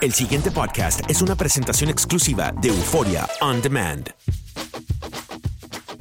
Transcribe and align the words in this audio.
El 0.00 0.14
siguiente 0.14 0.50
podcast 0.50 1.00
es 1.10 1.20
una 1.20 1.34
presentación 1.36 1.90
exclusiva 1.90 2.50
de 2.62 2.68
Euforia 2.68 3.28
On 3.42 3.60
Demand. 3.60 4.08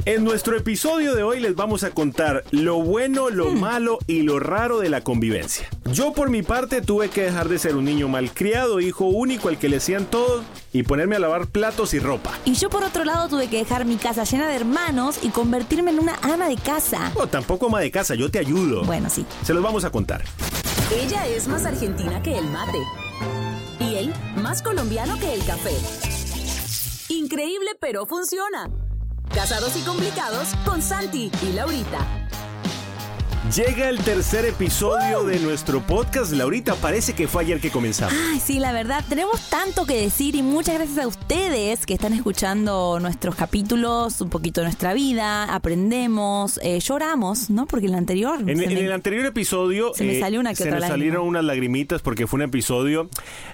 En 0.06 0.23
nuestro 0.23 0.56
episodio 0.56 1.14
de 1.14 1.23
hoy 1.23 1.42
les 1.42 1.56
vamos 1.56 1.84
a 1.84 1.92
contar 1.92 2.45
lo 2.52 2.81
bueno, 2.81 3.30
lo 3.30 3.52
malo 3.52 4.00
y 4.08 4.22
lo 4.22 4.40
raro 4.40 4.80
de 4.80 4.88
la 4.88 5.02
convivencia. 5.02 5.68
Yo 5.92 6.14
por 6.14 6.30
mi 6.30 6.42
parte 6.42 6.81
tuve 6.81 7.09
que 7.09 7.23
dejar 7.23 7.50
de 7.50 7.59
ser 7.59 7.75
un 7.75 7.84
niño 7.84 8.08
malcriado, 8.08 8.80
hijo 8.80 9.03
único 9.08 9.50
al 9.50 9.59
que 9.59 9.68
le 9.68 9.78
hacían 9.78 10.06
todo 10.06 10.45
y 10.72 10.84
ponerme 10.84 11.18
a 11.18 11.20
lavar 11.20 11.48
platos 11.48 11.94
y 11.94 12.00
ropa. 12.00 12.31
Y 12.45 12.53
yo 12.53 12.70
por 12.70 12.86
otro 12.86 13.03
lado 13.03 13.28
tuve 13.28 13.50
que 13.50 13.58
dejar 13.58 13.84
mi 13.84 13.98
casa 13.98 14.23
llena 14.23 14.48
de 14.48 14.56
hermanos 14.56 15.19
y 15.22 15.30
convertirme 15.30 15.91
en 15.91 16.00
una 16.00 16.18
ama 16.22 16.47
de 16.47 16.56
casa. 16.56 17.12
No, 17.18 17.28
tampoco 17.28 17.66
ama 17.66 17.81
de 17.81 17.91
casa, 17.91 18.16
yo 18.16 18.31
te 18.31 18.40
ayudo. 18.40 18.86
Bueno, 18.86 19.09
sí. 19.09 19.25
Se 19.44 19.53
los 19.53 19.62
vamos 19.62 19.84
a 19.84 19.90
contar. 19.90 20.24
Ella 20.92 21.28
es 21.28 21.50
más 21.50 21.66
argentina 21.66 22.24
que 22.24 22.38
el 22.38 22.46
mate. 22.46 22.80
Y 23.80 23.96
él 23.96 24.14
más 24.38 24.62
colombiano 24.62 25.20
que 25.20 25.34
el 25.34 25.46
café. 25.46 25.75
Increíble, 27.09 27.72
pero 27.81 28.06
funciona. 28.06 28.70
Casados 29.34 29.75
y 29.75 29.81
complicados 29.81 30.56
con 30.66 30.81
Santi 30.81 31.30
y 31.44 31.53
Laurita. 31.53 32.26
Llega 33.56 33.88
el 33.90 34.00
tercer 34.00 34.44
episodio 34.46 35.24
de 35.24 35.40
nuestro 35.40 35.80
podcast. 35.81 36.34
Laurita, 36.34 36.75
parece 36.75 37.13
que 37.13 37.28
fue 37.30 37.44
ayer 37.44 37.62
que 37.62 37.72
comenzamos. 37.72 38.13
Ay, 38.34 38.41
sí, 38.41 38.59
la 38.59 38.74
verdad, 38.74 39.06
tenemos 39.08 39.50
tanto 39.50 39.85
que 39.85 39.96
decir 40.02 40.35
y 40.35 40.44
muchas 40.44 40.75
gracias 40.75 40.97
a 41.00 41.08
ustedes 41.08 41.86
que 41.86 41.94
están 41.94 42.12
escuchando 42.13 43.00
nuestros 43.00 43.36
capítulos, 43.36 44.19
un 44.19 44.30
poquito 44.30 44.59
de 44.62 44.66
nuestra 44.66 44.94
vida, 44.94 45.46
aprendemos, 45.56 46.59
eh, 46.62 46.80
lloramos, 46.81 47.50
¿no? 47.50 47.68
Porque 47.68 47.86
el 47.88 47.96
anterior... 47.96 48.38
En, 48.46 48.57
se 48.57 48.66
en 48.66 48.74
me- 48.74 48.80
el 48.81 48.91
anterior 48.91 49.25
episodio 49.25 49.94
se 49.96 50.03
me 50.03 50.19
salió 50.19 50.41
una 50.41 50.50
que 50.50 50.57
se 50.57 50.63
otra 50.63 50.74
nos 50.75 50.81
lágrima. 50.81 50.97
salieron 50.97 51.25
unas 51.28 51.46
lagrimitas 51.46 52.02
porque 52.02 52.28
fue 52.28 52.38
un 52.40 52.44
episodio, 52.44 53.09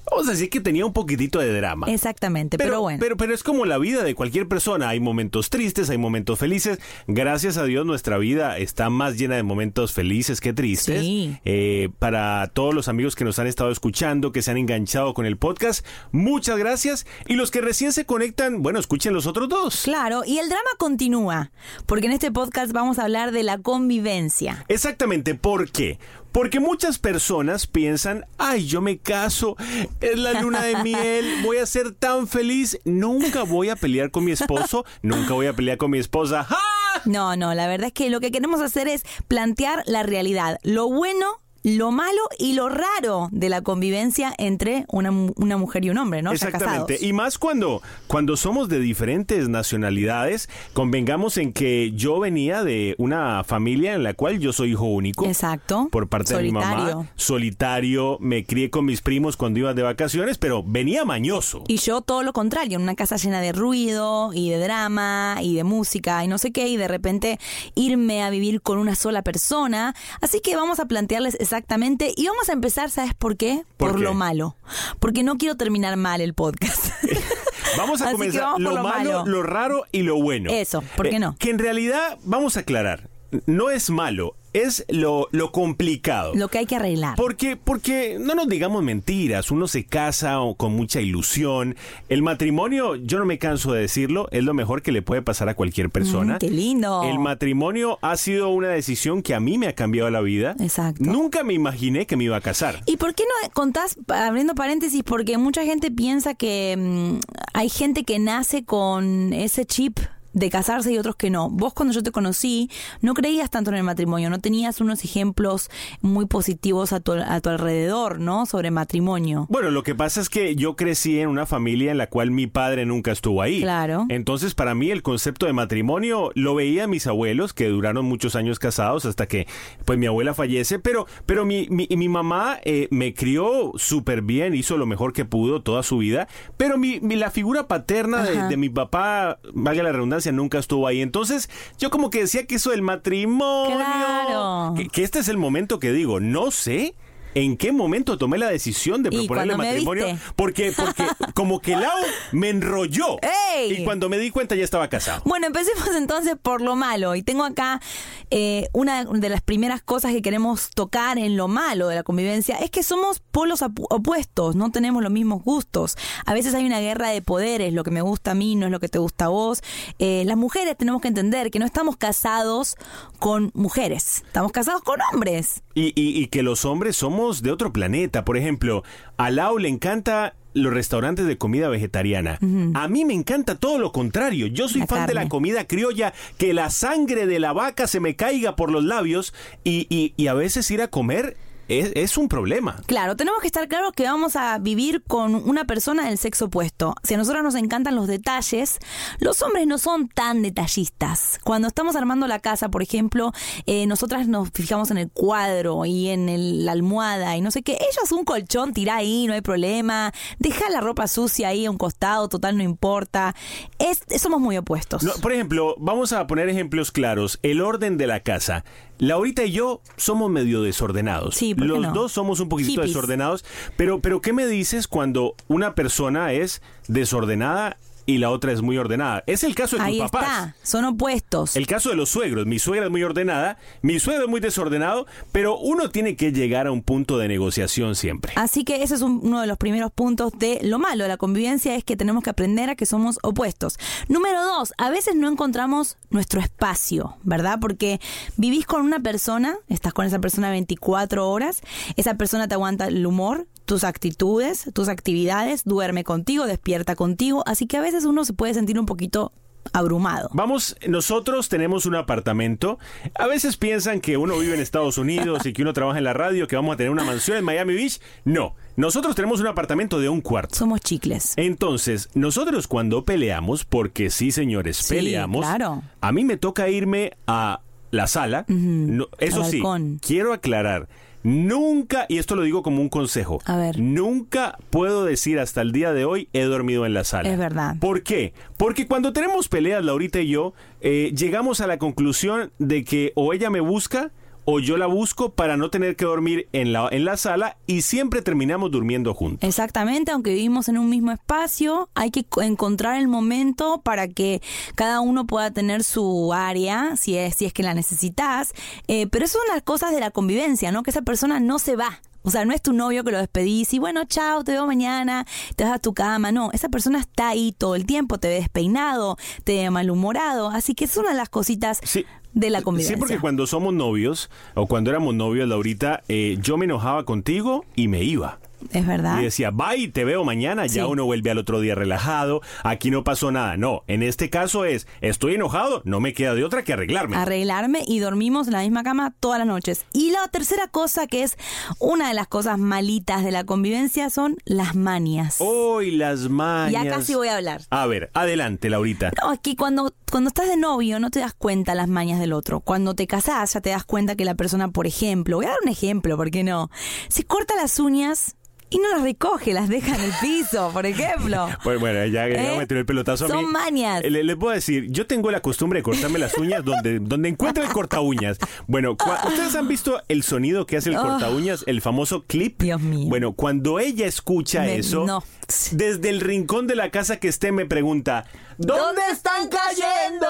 vamos 0.10 0.28
a 0.28 0.32
decir 0.32 0.50
que 0.50 0.60
tenía 0.60 0.86
un 0.88 0.94
poquitito 0.94 1.38
de 1.40 1.54
drama. 1.54 1.86
Exactamente, 1.92 2.58
pero, 2.58 2.82
bueno. 2.82 2.98
Pero, 3.00 3.16
pero 3.16 3.34
es 3.34 3.44
como 3.44 3.66
la 3.66 3.78
vida 3.78 4.04
de 4.04 4.16
cualquier 4.16 4.48
persona. 4.48 4.90
Hay 4.90 5.00
momentos 5.00 5.50
tristes, 5.52 5.90
hay 5.92 5.98
momentos 6.00 6.40
felices. 6.40 6.80
Gracias 7.06 7.58
a 7.58 7.64
Dios 7.66 7.86
nuestra 7.86 8.18
vida 8.18 8.58
está 8.58 8.90
más 8.90 9.18
llena 9.18 9.36
de 9.36 9.44
momentos 9.44 9.83
felices 9.92 10.40
que 10.40 10.54
tristes. 10.54 11.02
Sí. 11.02 11.38
Eh, 11.44 11.90
para 12.00 12.48
todos 12.54 12.74
los 12.74 12.88
amigos 12.88 13.16
que 13.16 13.26
nos 13.26 13.40
han 13.40 13.48
estado 13.48 13.72
escuchando, 13.72 14.32
que 14.32 14.42
se 14.42 14.52
han 14.52 14.58
enganchado 14.58 15.14
con 15.14 15.26
el 15.26 15.38
podcast, 15.38 15.86
muchas 16.12 16.58
gracias. 16.58 17.06
Y 17.28 17.34
los 17.34 17.52
que 17.52 17.62
recién 17.62 17.92
se 17.92 18.06
conectan, 18.06 18.62
bueno, 18.62 18.80
escuchen 18.80 19.14
los 19.14 19.28
otros 19.28 19.50
dos. 19.50 19.82
Claro, 19.84 20.24
y 20.26 20.38
el 20.38 20.48
drama 20.48 20.70
continúa, 20.78 21.52
porque 21.86 22.06
en 22.06 22.14
este 22.14 22.32
podcast 22.32 22.72
vamos 22.72 23.00
a 23.00 23.04
hablar 23.04 23.32
de 23.32 23.44
la 23.44 23.58
convivencia. 23.58 24.64
Exactamente, 24.70 25.36
¿por 25.36 25.72
qué? 25.72 26.00
Porque 26.32 26.60
muchas 26.60 26.98
personas 26.98 27.68
piensan, 27.68 28.26
ay, 28.40 28.66
yo 28.66 28.82
me 28.82 28.98
caso, 28.98 29.56
es 30.02 30.18
la 30.18 30.42
luna 30.42 30.64
de 30.64 30.78
miel, 30.84 31.26
voy 31.44 31.58
a 31.58 31.66
ser 31.66 31.92
tan 31.92 32.28
feliz, 32.28 32.80
nunca 32.86 33.44
voy 33.44 33.70
a 33.70 33.76
pelear 33.76 34.10
con 34.10 34.26
mi 34.26 34.32
esposo, 34.32 34.84
nunca 35.04 35.34
voy 35.34 35.46
a 35.46 35.54
pelear 35.54 35.78
con 35.78 35.92
mi 35.92 36.00
esposa. 36.00 36.44
¡Ja! 36.44 36.73
No, 37.06 37.36
no, 37.36 37.54
la 37.54 37.68
verdad 37.68 37.88
es 37.88 37.94
que 37.94 38.10
lo 38.10 38.20
que 38.20 38.32
queremos 38.32 38.62
hacer 38.62 38.88
es 38.88 39.04
plantear 39.28 39.84
la 39.86 40.04
realidad, 40.04 40.60
lo 40.64 40.90
bueno, 40.90 41.42
lo 41.64 41.92
malo 41.92 42.22
y 42.38 42.54
lo 42.54 42.70
raro 42.70 43.30
de 43.32 43.50
la 43.50 43.62
convivencia 43.62 44.34
entre 44.38 44.86
una, 44.90 45.12
una 45.12 45.58
mujer 45.58 45.86
y 45.86 45.90
un 45.90 45.98
hombre, 45.98 46.22
¿no? 46.22 46.32
Exactamente. 46.32 46.98
Y 47.02 47.14
más 47.14 47.38
cuando, 47.38 47.82
cuando 48.08 48.36
somos 48.36 48.68
de 48.70 48.80
diferentes 48.80 49.48
nacionalidades, 49.48 50.50
convengamos 50.74 51.38
en 51.38 51.54
que 51.54 51.92
yo 51.96 52.20
venía 52.20 52.64
de 52.64 52.96
una 52.98 53.44
familia 53.44 53.94
en 53.94 54.04
la 54.04 54.14
cual 54.14 54.40
yo 54.40 54.52
soy 54.52 54.72
hijo 54.72 54.86
único. 54.86 55.26
Exacto. 55.26 55.88
Por 55.92 56.10
parte 56.10 56.36
de 56.36 56.44
mi 56.44 56.52
mamá. 56.52 56.74
Solitario. 56.74 57.08
Solitario. 57.16 58.18
Me 58.20 58.46
crié 58.46 58.70
con 58.70 58.86
mis 58.86 59.02
primos 59.02 59.38
cuando 59.38 59.60
iba 59.60 59.74
de 59.74 59.84
vacaciones, 59.84 60.38
pero 60.38 60.64
venía 60.64 61.06
mañoso. 61.06 61.64
Y 61.68 61.78
yo 61.78 62.02
todo 62.02 62.24
lo 62.24 62.34
contrario, 62.34 62.78
en 62.78 62.84
una 62.84 62.96
casa 62.96 63.16
llena 63.16 63.40
de 63.40 63.54
ruido 63.54 64.32
y 64.34 64.50
de 64.50 64.60
drama 64.60 65.38
y 65.42 65.56
de 65.56 65.64
música 65.64 66.24
y 66.24 66.28
no 66.28 66.38
sé 66.38 66.52
qué, 66.52 66.68
y 66.68 66.78
de 66.78 66.88
repente 66.88 67.40
irme 67.76 68.24
a 68.24 68.30
vivir 68.30 68.62
con 68.62 68.78
una 68.78 68.96
sola 68.96 69.22
persona. 69.22 69.96
Así 70.22 70.42
que 70.42 70.56
vamos 70.56 70.80
a 70.80 70.86
plantearles 70.86 71.38
exactamente 71.54 72.12
y 72.18 72.26
vamos 72.28 72.50
a 72.50 72.54
empezar, 72.54 72.90
¿sabes 72.90 73.14
por 73.14 73.38
qué? 73.38 73.64
¿Por 73.78 73.96
qué? 73.98 74.02
lo 74.02 74.16
malo. 74.16 74.56
Porque 75.00 75.22
no 75.22 75.38
quiero 75.38 75.56
terminar 75.56 75.96
mal 75.98 76.20
el 76.20 76.34
podcast. 76.34 76.88
Vamos 77.78 78.02
a 78.02 78.06
Así 78.06 78.14
comenzar 78.14 78.42
vamos 78.42 78.62
lo, 78.62 78.84
malo, 78.84 78.84
malo. 78.84 79.26
lo 79.26 79.42
raro 79.42 79.84
y 79.92 80.04
lo 80.04 80.22
bueno. 80.22 80.52
Eh, 80.52 80.62
Eso, 80.62 80.84
¿por 80.96 81.10
qué 81.10 81.18
no? 81.18 81.36
Que 81.40 81.50
en 81.50 81.58
realidad, 81.58 82.20
vamos 82.24 82.56
a 82.56 82.60
aclarar, 82.60 83.10
no 83.48 83.72
es 83.72 83.90
malo, 83.90 84.36
es 84.54 84.86
lo, 84.88 85.28
lo 85.32 85.52
complicado. 85.52 86.34
lo 86.36 86.48
que 86.48 86.60
hay 86.60 86.66
que 86.66 86.76
arreglar. 86.76 87.16
Porque, 87.16 87.58
porque 87.58 88.18
no 88.20 88.36
nos 88.36 88.48
digamos 88.48 88.84
mentiras, 88.84 89.52
uno 89.52 89.68
se 89.68 89.86
casa 89.86 90.40
o- 90.42 90.56
con 90.56 90.74
mucha 90.76 91.02
ilusión. 91.02 91.76
El 92.10 92.22
matrimonio, 92.22 92.96
yo 92.96 93.20
no 93.20 93.26
me 93.26 93.40
canso 93.40 93.74
de 93.74 93.82
decirlo, 93.82 94.28
es 94.32 94.44
lo 94.44 94.54
mejor 94.54 94.82
que 94.82 94.92
le 94.92 95.02
puede 95.02 95.22
pasar 95.22 95.50
a 95.50 95.56
cualquier 95.56 95.90
persona. 95.90 96.36
Mm, 96.36 96.40
qué 96.40 96.50
lindo. 96.50 97.04
El 97.04 97.20
matrimonio 97.20 98.00
ha 98.02 98.16
sido 98.18 98.50
una 98.50 98.70
decisión 98.70 99.22
que 99.22 99.34
a 99.34 99.40
mí 99.40 99.58
me 99.58 99.68
ha 99.68 99.74
cambiado 99.74 100.10
la 100.10 100.22
vida. 100.22 100.56
Exacto. 100.60 101.04
Nunca 101.04 101.44
me 101.44 101.54
imaginé 101.54 102.06
que 102.06 102.16
me 102.16 102.26
iba 102.26 102.38
a 102.38 102.42
casar. 102.42 102.82
¿Y 102.86 102.98
por 102.98 103.16
qué 103.16 103.24
no 103.24 103.50
contás, 103.54 103.98
abriendo 104.08 104.56
paréntesis, 104.56 105.04
porque 105.04 105.38
mucha 105.38 105.64
gente 105.64 105.92
piensa 105.92 106.34
que 106.36 106.76
mm, 106.78 107.20
hay 107.54 107.70
gente 107.70 108.04
que 108.04 108.20
nace 108.20 108.64
con 108.66 109.34
ese 109.34 109.66
chip 109.66 110.00
de 110.34 110.50
casarse 110.50 110.92
y 110.92 110.98
otros 110.98 111.16
que 111.16 111.30
no. 111.30 111.50
Vos 111.50 111.74
cuando 111.74 111.94
yo 111.94 112.04
te 112.04 112.12
conocí 112.12 112.70
no 113.02 113.14
creías 113.14 113.50
tanto 113.50 113.70
en 113.72 113.78
el 113.78 113.84
matrimonio, 113.84 114.30
no 114.30 114.40
tenías 114.40 114.82
unos 114.82 115.04
ejemplos 115.04 115.70
muy 116.02 116.26
positivos 116.26 116.92
a 116.94 117.00
tu, 117.00 117.14
a 117.14 117.40
tu 117.42 117.50
alrededor, 117.50 118.20
¿no? 118.20 118.46
Sobre 118.46 118.72
matrimonio. 118.72 119.46
Bueno, 119.50 119.72
lo 119.72 119.84
que 119.84 119.96
pasa 119.96 120.22
es 120.22 120.30
que 120.30 120.56
yo 120.56 120.76
crecí 120.76 121.20
en 121.20 121.30
una 121.30 121.46
familia 121.46 121.92
en 121.92 121.98
la 121.98 122.08
cual 122.08 122.32
mi 122.32 122.48
padre 122.48 122.86
nunca 122.86 123.12
estuvo 123.12 123.42
ahí. 123.42 123.62
Claro. 123.62 124.06
Entonces, 124.10 124.54
para 124.56 124.76
mí 124.76 124.92
el 124.92 125.04
concepto 125.04 125.46
de 125.46 125.54
matrimonio 125.54 126.32
lo 126.36 126.56
veía 126.56 126.88
mis 126.88 127.08
abuelos, 127.08 127.54
que 127.54 127.68
duraron 127.68 128.06
muchos 128.06 128.36
años 128.36 128.60
casados 128.60 129.06
hasta 129.06 129.28
que 129.28 129.48
pues 129.86 129.98
mi 130.00 130.06
abuela 130.08 130.34
fallece, 130.34 130.80
pero, 130.80 131.06
pero 131.26 131.46
mi, 131.46 131.68
mi, 131.70 131.88
mi 131.90 132.10
mamá 132.10 132.58
eh, 132.64 132.88
me 132.92 133.14
crió 133.14 133.72
súper 133.76 134.22
bien, 134.22 134.54
hizo 134.56 134.78
lo 134.78 134.86
mejor 134.86 135.14
que 135.14 135.26
pudo 135.26 135.62
toda 135.62 135.84
su 135.84 135.98
vida, 136.00 136.28
pero 136.58 136.78
mi, 136.78 137.00
mi- 137.00 137.16
la 137.16 137.32
figura 137.32 137.68
paterna 137.68 138.24
de, 138.24 138.48
de 138.48 138.58
mi 138.58 138.70
papá, 138.70 139.40
valga 139.54 139.84
la 139.84 139.92
redundancia, 139.92 140.23
nunca 140.32 140.60
estuvo 140.60 140.88
ahí. 140.88 141.02
Entonces, 141.02 141.50
yo 141.78 141.90
como 141.90 142.10
que 142.10 142.20
decía 142.22 142.46
que 142.48 142.56
eso 142.56 142.72
del 142.72 142.82
matrimonio, 142.82 143.76
Claro. 143.78 144.74
que, 144.76 144.88
que 144.88 145.04
este 145.04 145.20
es 145.20 145.28
el 145.28 145.38
momento 145.38 145.80
que 145.80 145.92
digo, 145.92 146.20
no 146.20 146.52
sé. 146.52 146.96
¿En 147.36 147.58
qué 147.58 147.72
momento 147.72 148.18
tomé 148.18 148.38
la 148.38 148.50
decisión 148.50 149.04
de 149.04 149.10
proponerle 149.12 149.56
matrimonio? 149.56 150.18
Porque, 150.36 150.72
porque 150.72 151.06
como 151.34 151.60
que 151.60 151.76
Lau 151.76 151.92
me 152.32 152.50
enrolló. 152.50 153.18
¡Ey! 153.22 153.82
Y 153.82 153.84
cuando 153.84 154.10
me 154.10 154.18
di 154.18 154.30
cuenta 154.30 154.56
ya 154.56 154.64
estaba 154.64 154.88
casado. 154.88 155.22
Bueno, 155.26 155.48
empecemos 155.48 155.88
entonces 155.96 156.36
por 156.42 156.62
lo 156.62 156.76
malo. 156.76 157.16
Y 157.16 157.24
tengo 157.24 157.44
acá 157.44 157.82
eh, 158.30 158.68
una 158.74 159.06
de 159.06 159.30
las 159.30 159.42
primeras 159.42 159.82
cosas 159.82 160.12
que 160.12 160.22
queremos 160.22 160.70
tocar 160.72 161.18
en 161.18 161.38
lo 161.38 161.48
malo 161.48 161.88
de 161.88 161.96
la 161.96 162.04
convivencia. 162.04 162.58
Es 162.58 162.70
que 162.70 162.84
somos 162.84 163.20
polos 163.20 163.62
opuestos, 163.62 164.56
no 164.56 164.72
tenemos 164.72 165.02
los 165.02 165.12
mismos 165.12 165.44
gustos. 165.44 165.98
A 166.26 166.34
veces 166.34 166.54
hay 166.54 166.66
una 166.66 166.80
guerra 166.80 167.10
de 167.10 167.22
poderes, 167.22 167.74
lo 167.74 167.84
que 167.84 167.92
me 167.92 168.02
gusta 168.02 168.32
a 168.32 168.36
mí 168.36 168.56
no 168.56 168.68
es 168.68 168.72
lo 168.72 168.80
que 168.80 168.90
te 168.90 169.00
gusta 169.00 169.26
a 169.26 169.30
vos. 169.30 169.62
Eh, 170.00 170.24
las 170.26 170.38
mujeres 170.38 170.78
tenemos 170.78 171.02
que 171.02 171.08
entender 171.08 171.52
que 171.52 171.60
no 171.60 171.66
estamos 171.66 171.98
casados 171.98 172.76
con 173.20 173.52
mujeres, 173.54 174.24
estamos 174.26 174.52
casados 174.52 174.82
con 174.84 175.00
hombres. 175.14 175.64
Y, 175.76 175.88
y- 176.00 176.22
y 176.22 176.28
que 176.28 176.44
los 176.44 176.66
hombres 176.66 176.96
somos 176.96 177.42
de 177.42 177.52
otro 177.52 177.74
planeta. 177.74 178.24
Por 178.26 178.38
ejemplo, 178.38 178.84
a 179.18 179.32
Lau 179.32 179.58
le 179.58 179.70
encanta 179.70 180.36
los 180.54 180.72
restaurantes 180.72 181.26
de 181.26 181.38
comida 181.40 181.68
vegetariana. 181.68 182.38
A 182.76 182.88
mí 182.88 183.06
me 183.06 183.16
encanta 183.16 183.56
todo 183.56 183.80
lo 183.80 183.92
contrario. 183.92 184.46
Yo 184.46 184.70
soy 184.70 184.82
La 184.82 184.88
fan 184.88 185.08
de 185.08 185.14
la 185.16 185.22
comida 185.30 185.66
criolla, 185.66 186.14
que 186.38 186.54
la 186.54 186.70
sangre 186.70 187.26
de 187.26 187.40
la 187.40 187.54
vaca 187.54 187.88
se 187.88 188.00
me 188.00 188.16
caiga 188.16 188.56
por 188.56 188.72
los 188.72 188.84
labios 188.84 189.34
y, 189.64 189.88
y- 189.90 190.14
y 190.16 190.28
a 190.28 190.36
veces 190.36 190.70
ir 190.70 190.82
a 190.84 190.90
comer 190.90 191.38
es, 191.80 191.92
es 191.96 192.18
un 192.18 192.28
problema. 192.30 192.82
Claro, 192.86 193.16
tenemos 193.16 193.42
que 193.42 193.48
estar 193.48 193.68
claros 193.68 193.92
que 193.94 194.04
vamos 194.04 194.36
a 194.36 194.58
vivir 194.60 195.04
con 195.04 195.36
una 195.36 195.66
persona 195.66 196.06
del 196.08 196.18
sexo 196.18 196.46
opuesto. 196.46 196.96
Si 197.04 197.14
a 197.14 197.18
nosotros 197.18 197.44
nos 197.44 197.56
encantan 197.56 197.96
los 197.96 198.08
detalles, 198.08 198.80
los 199.20 199.42
hombres 199.42 199.68
no 199.68 199.78
son 199.78 200.08
tan 200.10 200.42
detallistas. 200.42 201.40
Cuando 201.44 201.68
estamos 201.68 201.96
armando 201.96 202.28
la 202.28 202.40
casa, 202.40 202.70
por 202.70 202.82
ejemplo, 202.84 203.32
eh, 203.66 203.86
nosotras 203.88 204.28
nos 204.28 204.50
fijamos 204.52 204.92
en 204.92 204.98
el 204.98 205.10
cuadro 205.12 205.86
y 205.86 206.10
en 206.10 206.30
el- 206.30 206.66
la 206.66 206.72
almohada 206.74 207.36
y 207.38 207.42
no 207.42 207.52
sé 207.52 207.62
qué. 207.64 207.74
Ellos 207.74 208.12
un 208.12 208.26
colchón 208.26 208.74
tira 208.74 208.96
ahí, 208.98 209.28
no 209.28 209.34
hay 209.34 209.42
problema. 209.42 210.12
Deja 210.40 210.70
la 210.70 210.82
ropa 210.82 211.08
sucia 211.08 211.50
ahí 211.50 211.66
a 211.66 211.72
un 211.72 211.78
costado, 211.78 212.28
total 212.30 212.58
no 212.58 212.64
importa. 212.64 213.36
Es, 213.80 214.02
somos 214.22 214.40
muy 214.40 214.58
opuestos. 214.58 215.04
No, 215.04 215.14
por 215.22 215.32
ejemplo, 215.34 215.76
vamos 215.80 216.14
a 216.14 216.28
poner 216.28 216.50
ejemplos 216.50 216.92
claros. 216.92 217.40
El 217.44 217.62
orden 217.62 217.98
de 217.98 218.08
la 218.08 218.20
casa. 218.22 218.64
Laurita 219.08 219.44
y 219.44 219.52
yo 219.52 219.82
somos 219.98 220.30
medio 220.32 220.62
desordenados. 220.62 221.36
Sí, 221.36 221.54
¿por 221.56 221.64
qué 221.68 221.74
Los 221.74 221.82
no? 221.82 221.94
dos 221.94 222.12
somos 222.12 222.40
un 222.40 222.50
poquitito 222.50 222.82
Hippies. 222.82 222.94
desordenados. 222.94 223.46
Pero, 223.76 224.00
pero, 224.00 224.22
¿qué 224.22 224.34
me 224.34 224.46
dices 224.48 224.88
cuando 224.88 225.36
una 225.48 225.76
persona 225.76 226.34
es 226.34 226.62
desordenada 226.88 227.78
y 228.06 228.18
la 228.18 228.30
otra 228.30 228.52
es 228.52 228.62
muy 228.62 228.78
ordenada? 228.78 229.24
Es 229.28 229.44
el 229.44 229.56
caso 229.56 229.78
de 229.78 229.84
ahí 229.84 230.00
tus 230.00 230.12
papás. 230.12 230.24
está, 230.50 230.56
son 230.64 230.86
opuestos. 230.86 231.56
El 231.56 231.68
caso 231.68 231.90
de 231.90 231.96
los 231.96 232.10
suegros. 232.10 232.46
Mi 232.46 232.60
suegra 232.60 232.86
es 232.86 232.92
muy 232.92 233.04
ordenada, 233.04 233.58
mi 233.82 234.00
suegro 234.00 234.24
es 234.26 234.30
muy 234.30 234.40
desordenado, 234.40 235.06
pero 235.32 235.58
uno 235.58 235.90
tiene 235.90 236.16
que 236.16 236.32
llegar 236.32 236.68
a 236.68 236.72
un 236.72 236.82
punto 236.82 237.18
de 237.18 237.28
negociación 237.28 237.96
siempre. 237.96 238.34
Así 238.36 238.64
que 238.64 238.84
ese 238.84 238.96
es 238.96 239.02
un- 239.02 239.20
uno 239.24 239.42
de 239.42 239.48
los 239.48 239.58
primeros 239.58 239.92
puntos 239.92 240.34
de 240.38 240.60
lo 240.64 240.80
malo 240.80 241.04
de 241.04 241.10
la 241.10 241.18
convivencia, 241.18 241.76
es 241.76 241.84
que 241.84 241.96
tenemos 241.96 242.24
que 242.24 242.30
aprender 242.30 242.70
a 242.70 242.76
que 242.76 242.86
somos 242.86 243.20
opuestos. 243.24 243.78
Número 244.08 244.44
dos, 244.44 244.74
a 244.78 244.90
veces 244.90 245.16
no 245.16 245.30
encontramos 245.30 245.98
nuestro 246.10 246.40
espacio, 246.42 247.18
¿verdad? 247.24 247.58
Porque 247.60 248.00
vivís 248.38 248.66
con 248.66 248.82
una 248.84 249.00
persona, 249.00 249.58
estás 249.70 249.94
con 249.94 250.06
esa 250.06 250.20
persona 250.20 250.50
24 250.52 251.30
horas, 251.30 251.62
esa 251.96 252.16
persona 252.16 252.48
te 252.48 252.54
aguanta 252.56 252.88
el 252.88 253.06
humor, 253.06 253.48
tus 253.66 253.84
actitudes, 253.84 254.70
tus 254.74 254.90
actividades, 254.90 255.64
duerme 255.64 256.04
contigo, 256.04 256.46
despierta 256.46 256.96
contigo, 256.96 257.44
así 257.46 257.66
que 257.68 257.78
a 257.78 257.82
veces 257.82 258.06
uno 258.06 258.26
se 258.26 258.34
puede 258.34 258.54
sentir 258.54 258.80
un 258.80 258.86
poquito 258.86 259.32
abrumado. 259.72 260.30
Vamos, 260.34 260.76
nosotros 260.88 261.48
tenemos 261.48 261.86
un 261.86 261.96
apartamento. 261.96 262.80
A 263.16 263.28
veces 263.28 263.56
piensan 263.56 264.02
que 264.02 264.18
uno 264.18 264.38
vive 264.38 264.54
en 264.56 264.60
Estados 264.60 264.98
Unidos 264.98 265.46
y 265.46 265.54
que 265.54 265.62
uno 265.62 265.72
trabaja 265.72 265.98
en 265.98 266.04
la 266.04 266.12
radio, 266.14 266.48
que 266.48 266.58
vamos 266.58 266.74
a 266.74 266.78
tener 266.78 266.92
una 266.92 267.06
mansión 267.06 267.38
en 267.38 267.46
Miami 267.46 267.74
Beach. 267.74 268.02
No, 268.26 268.56
nosotros 268.76 269.16
tenemos 269.16 269.40
un 269.40 269.48
apartamento 269.48 270.00
de 270.02 270.10
un 270.10 270.20
cuarto. 270.20 270.54
Somos 270.54 270.82
chicles. 270.82 271.34
Entonces, 271.38 272.10
nosotros 272.14 272.68
cuando 272.68 273.06
peleamos, 273.06 273.64
porque 273.64 274.10
sí, 274.10 274.32
señores, 274.32 274.78
Sí, 274.78 274.96
peleamos, 274.96 275.46
claro. 275.46 275.82
a 276.02 276.12
mí 276.12 276.26
me 276.26 276.36
toca 276.36 276.68
irme 276.70 277.14
a 277.26 277.62
la 277.90 278.08
sala. 278.08 278.44
No, 278.50 279.08
eso 279.18 279.46
sí, 279.46 279.62
quiero 280.02 280.34
aclarar. 280.34 280.90
Nunca, 281.24 282.06
y 282.10 282.18
esto 282.18 282.36
lo 282.36 282.44
digo 282.44 282.64
como 282.64 282.82
un 282.82 282.90
consejo, 282.90 283.40
A 283.46 283.58
ver. 283.58 283.80
nunca 283.80 284.58
puedo 284.70 285.06
decir 285.06 285.40
hasta 285.40 285.62
el 285.62 285.72
día 285.72 285.94
de 285.94 286.06
hoy 286.06 286.28
he 286.34 286.42
dormido 286.44 286.86
en 286.86 286.94
la 286.94 287.04
sala. 287.04 287.30
Es 287.30 287.38
verdad. 287.38 287.76
¿Por 287.80 288.04
qué? 288.04 288.34
Porque 288.58 288.88
cuando 288.88 289.14
tenemos 289.14 289.48
peleas, 289.48 289.84
Laurita 289.84 290.20
y 290.20 290.28
yo, 290.30 290.54
eh, 290.82 291.14
llegamos 291.16 291.62
a 291.62 291.68
la 291.68 291.78
conclusión 291.78 292.52
de 292.60 292.84
que 292.84 293.14
o 293.16 293.34
ella 293.34 293.50
me 293.50 293.62
busca 293.62 294.12
o 294.46 294.60
yo 294.60 294.78
la 294.78 294.88
busco 294.88 295.34
para 295.34 295.58
no 295.58 295.70
tener 295.70 295.96
que 295.96 296.06
dormir 296.06 296.48
en 296.54 296.74
la, 296.74 296.88
en 296.92 297.06
la 297.06 297.18
sala 297.18 297.58
y 297.68 297.82
siempre 297.82 298.22
terminamos 298.22 298.72
durmiendo 298.72 299.14
juntos. 299.14 299.48
Exactamente, 299.48 300.12
aunque 300.12 300.32
vivimos 300.34 300.68
en 300.70 300.78
un 300.78 300.90
mismo 300.90 301.12
espacio, 301.12 301.90
hay 301.96 302.12
que 302.12 302.24
co- 302.24 302.42
encontrar 302.42 302.98
el 303.00 303.08
momento 303.08 303.82
para 303.84 304.08
que 304.08 304.42
cada 304.76 305.00
uno 305.02 305.26
pueda 305.26 305.52
tener 305.52 305.84
su 305.84 306.34
área, 306.34 306.96
si 306.98 307.16
es, 307.18 307.36
si 307.36 307.46
es 307.46 307.54
que 307.54 307.64
la 307.64 307.74
necesitas. 307.74 308.54
Eh, 308.88 309.08
pero 309.08 309.26
eso 309.26 309.38
es 309.40 309.44
una 309.46 309.54
de 309.54 309.58
las 309.60 309.64
cosas 309.64 309.92
de 309.92 310.00
la 310.00 310.12
convivencia, 310.12 310.72
¿no? 310.72 310.84
Que 310.84 310.92
esa 310.92 311.02
persona 311.04 311.40
no 311.40 311.60
se 311.60 311.76
va. 311.76 312.02
O 312.24 312.32
sea, 312.32 312.46
no 312.46 312.54
es 312.54 312.62
tu 312.62 312.74
novio 312.74 313.04
que 313.04 313.12
lo 313.12 313.18
despedís 313.20 313.74
y 313.74 313.80
bueno, 313.80 314.06
chao, 314.06 314.44
te 314.44 314.54
veo 314.54 314.66
mañana, 314.66 315.26
te 315.56 315.64
vas 315.66 315.74
a 315.74 315.80
tu 315.80 315.94
cama. 315.94 316.32
No, 316.32 316.52
esa 316.54 316.70
persona 316.70 317.00
está 317.00 317.30
ahí 317.30 317.54
todo 317.58 317.76
el 317.76 317.86
tiempo, 317.86 318.18
te 318.18 318.30
ve 318.30 318.36
despeinado, 318.36 319.18
te 319.44 319.58
ve 319.58 319.70
malhumorado. 319.70 320.50
Así 320.50 320.74
que 320.74 320.86
es 320.86 320.96
una 320.98 321.10
de 321.10 321.16
las 321.16 321.30
cositas 321.30 321.80
Sí. 321.84 322.06
de 322.34 322.50
la 322.50 322.62
convivencia. 322.62 322.96
Sí, 322.96 323.00
porque 323.00 323.20
cuando 323.20 323.46
somos 323.46 323.74
novios 323.74 324.30
o 324.56 324.68
cuando 324.68 324.90
éramos 324.90 325.14
novios, 325.16 325.48
Laurita, 325.48 326.02
eh, 326.08 326.38
yo 326.42 326.58
me 326.58 326.66
enojaba 326.66 327.04
contigo 327.06 327.66
y 327.76 327.88
me 327.90 328.04
iba. 328.04 328.40
Es 328.72 328.86
verdad. 328.88 329.20
Y 329.20 329.24
decía, 329.24 329.52
bye, 329.52 329.88
te 329.90 330.04
veo 330.06 330.24
mañana, 330.24 330.66
ya 330.66 330.84
Sí. 330.86 330.90
uno 330.90 331.06
vuelve 331.06 331.32
al 331.32 331.38
otro 331.38 331.60
día 331.60 331.76
relajado, 331.76 332.42
aquí 332.64 332.92
no 332.92 333.04
pasó 333.04 333.32
nada. 333.32 333.58
No, 333.58 333.84
en 333.88 334.04
este 334.04 334.30
caso 334.30 334.66
es, 334.66 334.88
estoy 335.02 335.36
enojado, 335.36 335.82
no 335.86 336.00
me 336.00 336.14
queda 336.14 336.34
de 336.36 336.44
otra 336.44 336.64
que 336.64 336.74
arreglarme. 336.74 337.16
arreglarme 337.18 337.84
y 337.88 338.00
dormimos 338.00 338.48
en 338.48 338.54
la 338.54 338.62
misma 338.62 338.84
cama 338.84 339.14
todas 339.20 339.40
las 339.40 339.48
noches. 339.48 339.86
Y 339.94 340.12
la 340.12 340.28
tercera 340.30 340.68
cosa 340.68 341.08
que 341.08 341.24
es 341.24 341.38
una 341.80 342.08
de 342.08 342.14
las 342.14 342.28
cosas 342.28 342.58
malitas 342.58 343.24
de 343.24 343.32
la 343.32 343.44
convivencia 343.44 344.10
son 344.10 344.38
las 344.46 344.76
manias. 344.76 345.38
Hoy 345.40 345.92
las 345.92 346.30
mañas. 346.30 346.84
Ya 346.84 346.90
casi 346.90 347.16
voy 347.16 347.28
a 347.28 347.38
hablar. 347.38 347.62
A 347.70 347.86
ver, 347.88 348.10
adelante, 348.14 348.70
Laurita. 348.70 349.12
No, 349.22 349.34
es 349.34 349.40
que 349.40 349.56
cuando, 349.56 349.94
cuando 350.12 350.28
estás 350.30 350.48
de 350.48 350.58
novio 350.58 351.00
no 351.00 351.10
te 351.10 351.20
das 351.20 351.34
cuenta 351.34 351.76
las 351.76 351.88
mañas 351.88 352.20
del 352.20 352.34
otro. 352.34 352.60
Cuando 352.62 352.94
te 352.96 353.08
casás 353.08 353.54
ya 353.54 353.62
te 353.62 353.70
das 353.70 353.84
cuenta 353.84 354.16
que 354.16 354.26
la 354.26 354.36
persona, 354.36 354.70
por 354.70 354.88
ejemplo, 354.88 355.38
voy 355.38 355.46
a 355.46 355.50
dar 355.50 355.58
un 355.64 355.70
ejemplo, 355.70 356.16
¿por 356.18 356.32
qué 356.32 356.44
no? 356.44 356.70
Se 357.10 357.24
corta 357.24 357.56
las 357.56 357.80
uñas 357.80 358.36
y 358.74 358.80
no 358.80 358.90
las 358.92 359.02
recoge, 359.04 359.54
las 359.54 359.70
deja 359.70 359.96
en 359.96 360.02
el 360.02 360.12
piso, 360.22 360.70
por 360.74 360.86
ejemplo. 360.86 361.48
Bueno, 361.64 361.80
bueno, 361.80 362.06
ya, 362.08 362.28
ya 362.28 362.54
¿Eh? 362.54 362.58
me 362.58 362.66
tiró 362.68 362.80
el 362.80 362.86
pelotazo 362.86 363.26
a 363.26 363.28
mí. 363.28 363.34
Son 363.34 363.52
mañas. 363.52 364.02
Le- 364.04 364.24
Les 364.24 364.36
puedo 364.36 364.54
decir, 364.54 364.88
yo 364.90 365.06
tengo 365.08 365.32
la 365.32 365.40
costumbre 365.42 365.80
de 365.80 365.84
cortarme 365.84 366.20
las 366.20 366.38
uñas 366.38 366.64
donde, 366.66 367.00
donde 367.00 367.30
encuentre 367.30 367.64
el 367.64 367.70
corta 367.72 368.02
uñas. 368.02 368.38
Bueno, 368.68 368.92
¿ustedes 369.28 369.56
han 369.56 369.68
visto 369.68 370.02
el 370.08 370.24
sonido 370.24 370.66
que 370.66 370.78
hace 370.78 370.90
el 370.90 370.98
Oh. 370.98 371.02
corta 371.04 371.30
uñas? 371.30 371.64
El 371.68 371.82
famoso 371.82 372.24
clip. 372.24 372.62
Dios 372.62 372.82
mío. 372.82 373.08
Bueno, 373.10 373.34
cuando 373.34 373.80
ella 373.80 374.06
escucha 374.08 374.62
Me- 374.62 374.78
eso, 374.78 375.06
no. 375.06 375.24
desde 375.72 376.10
el 376.10 376.20
rincón 376.22 376.68
de 376.68 376.76
la 376.76 376.90
casa 376.90 377.18
que 377.18 377.28
esté 377.28 377.52
me 377.52 377.66
pregunta, 377.66 378.26
¿dónde 378.58 379.02
están 379.12 379.50
cayendo? 379.50 380.28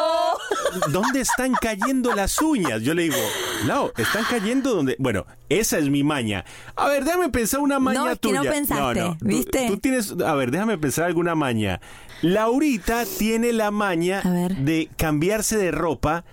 ¿Dónde 0.92 1.22
están 1.22 1.54
cayendo 1.54 2.14
las 2.16 2.42
uñas? 2.42 2.82
Yo 2.82 2.94
le 2.94 3.04
digo, 3.04 3.16
no, 3.66 3.92
están 3.98 4.24
cayendo 4.30 4.74
donde... 4.74 4.96
Bueno, 5.00 5.26
esa 5.50 5.78
es 5.78 5.90
mi 5.90 6.04
maña. 6.04 6.46
A 6.76 6.88
ver, 6.88 7.04
déjame 7.06 7.30
pensar 7.30 7.60
una 7.60 7.80
maña 7.80 8.00
No, 8.00 8.06
es 8.08 8.14
que 8.20 8.28
tuya. 8.30 8.44
no 8.44 8.50
pensaste, 8.50 9.02
tú- 9.02 9.18
¿viste? 9.26 9.68
Tú, 9.68 9.78
tienes... 9.78 10.14
A 10.26 10.34
ver, 10.36 10.52
déjame 10.52 10.78
pensar 10.78 11.06
alguna 11.06 11.36
maña. 11.36 11.80
Laurita 12.22 13.04
tiene 13.18 13.52
la 13.54 13.70
maña 13.72 14.22
de 14.22 14.90
cambiarse 14.98 15.58
de 15.58 15.72
ropa 15.72 16.24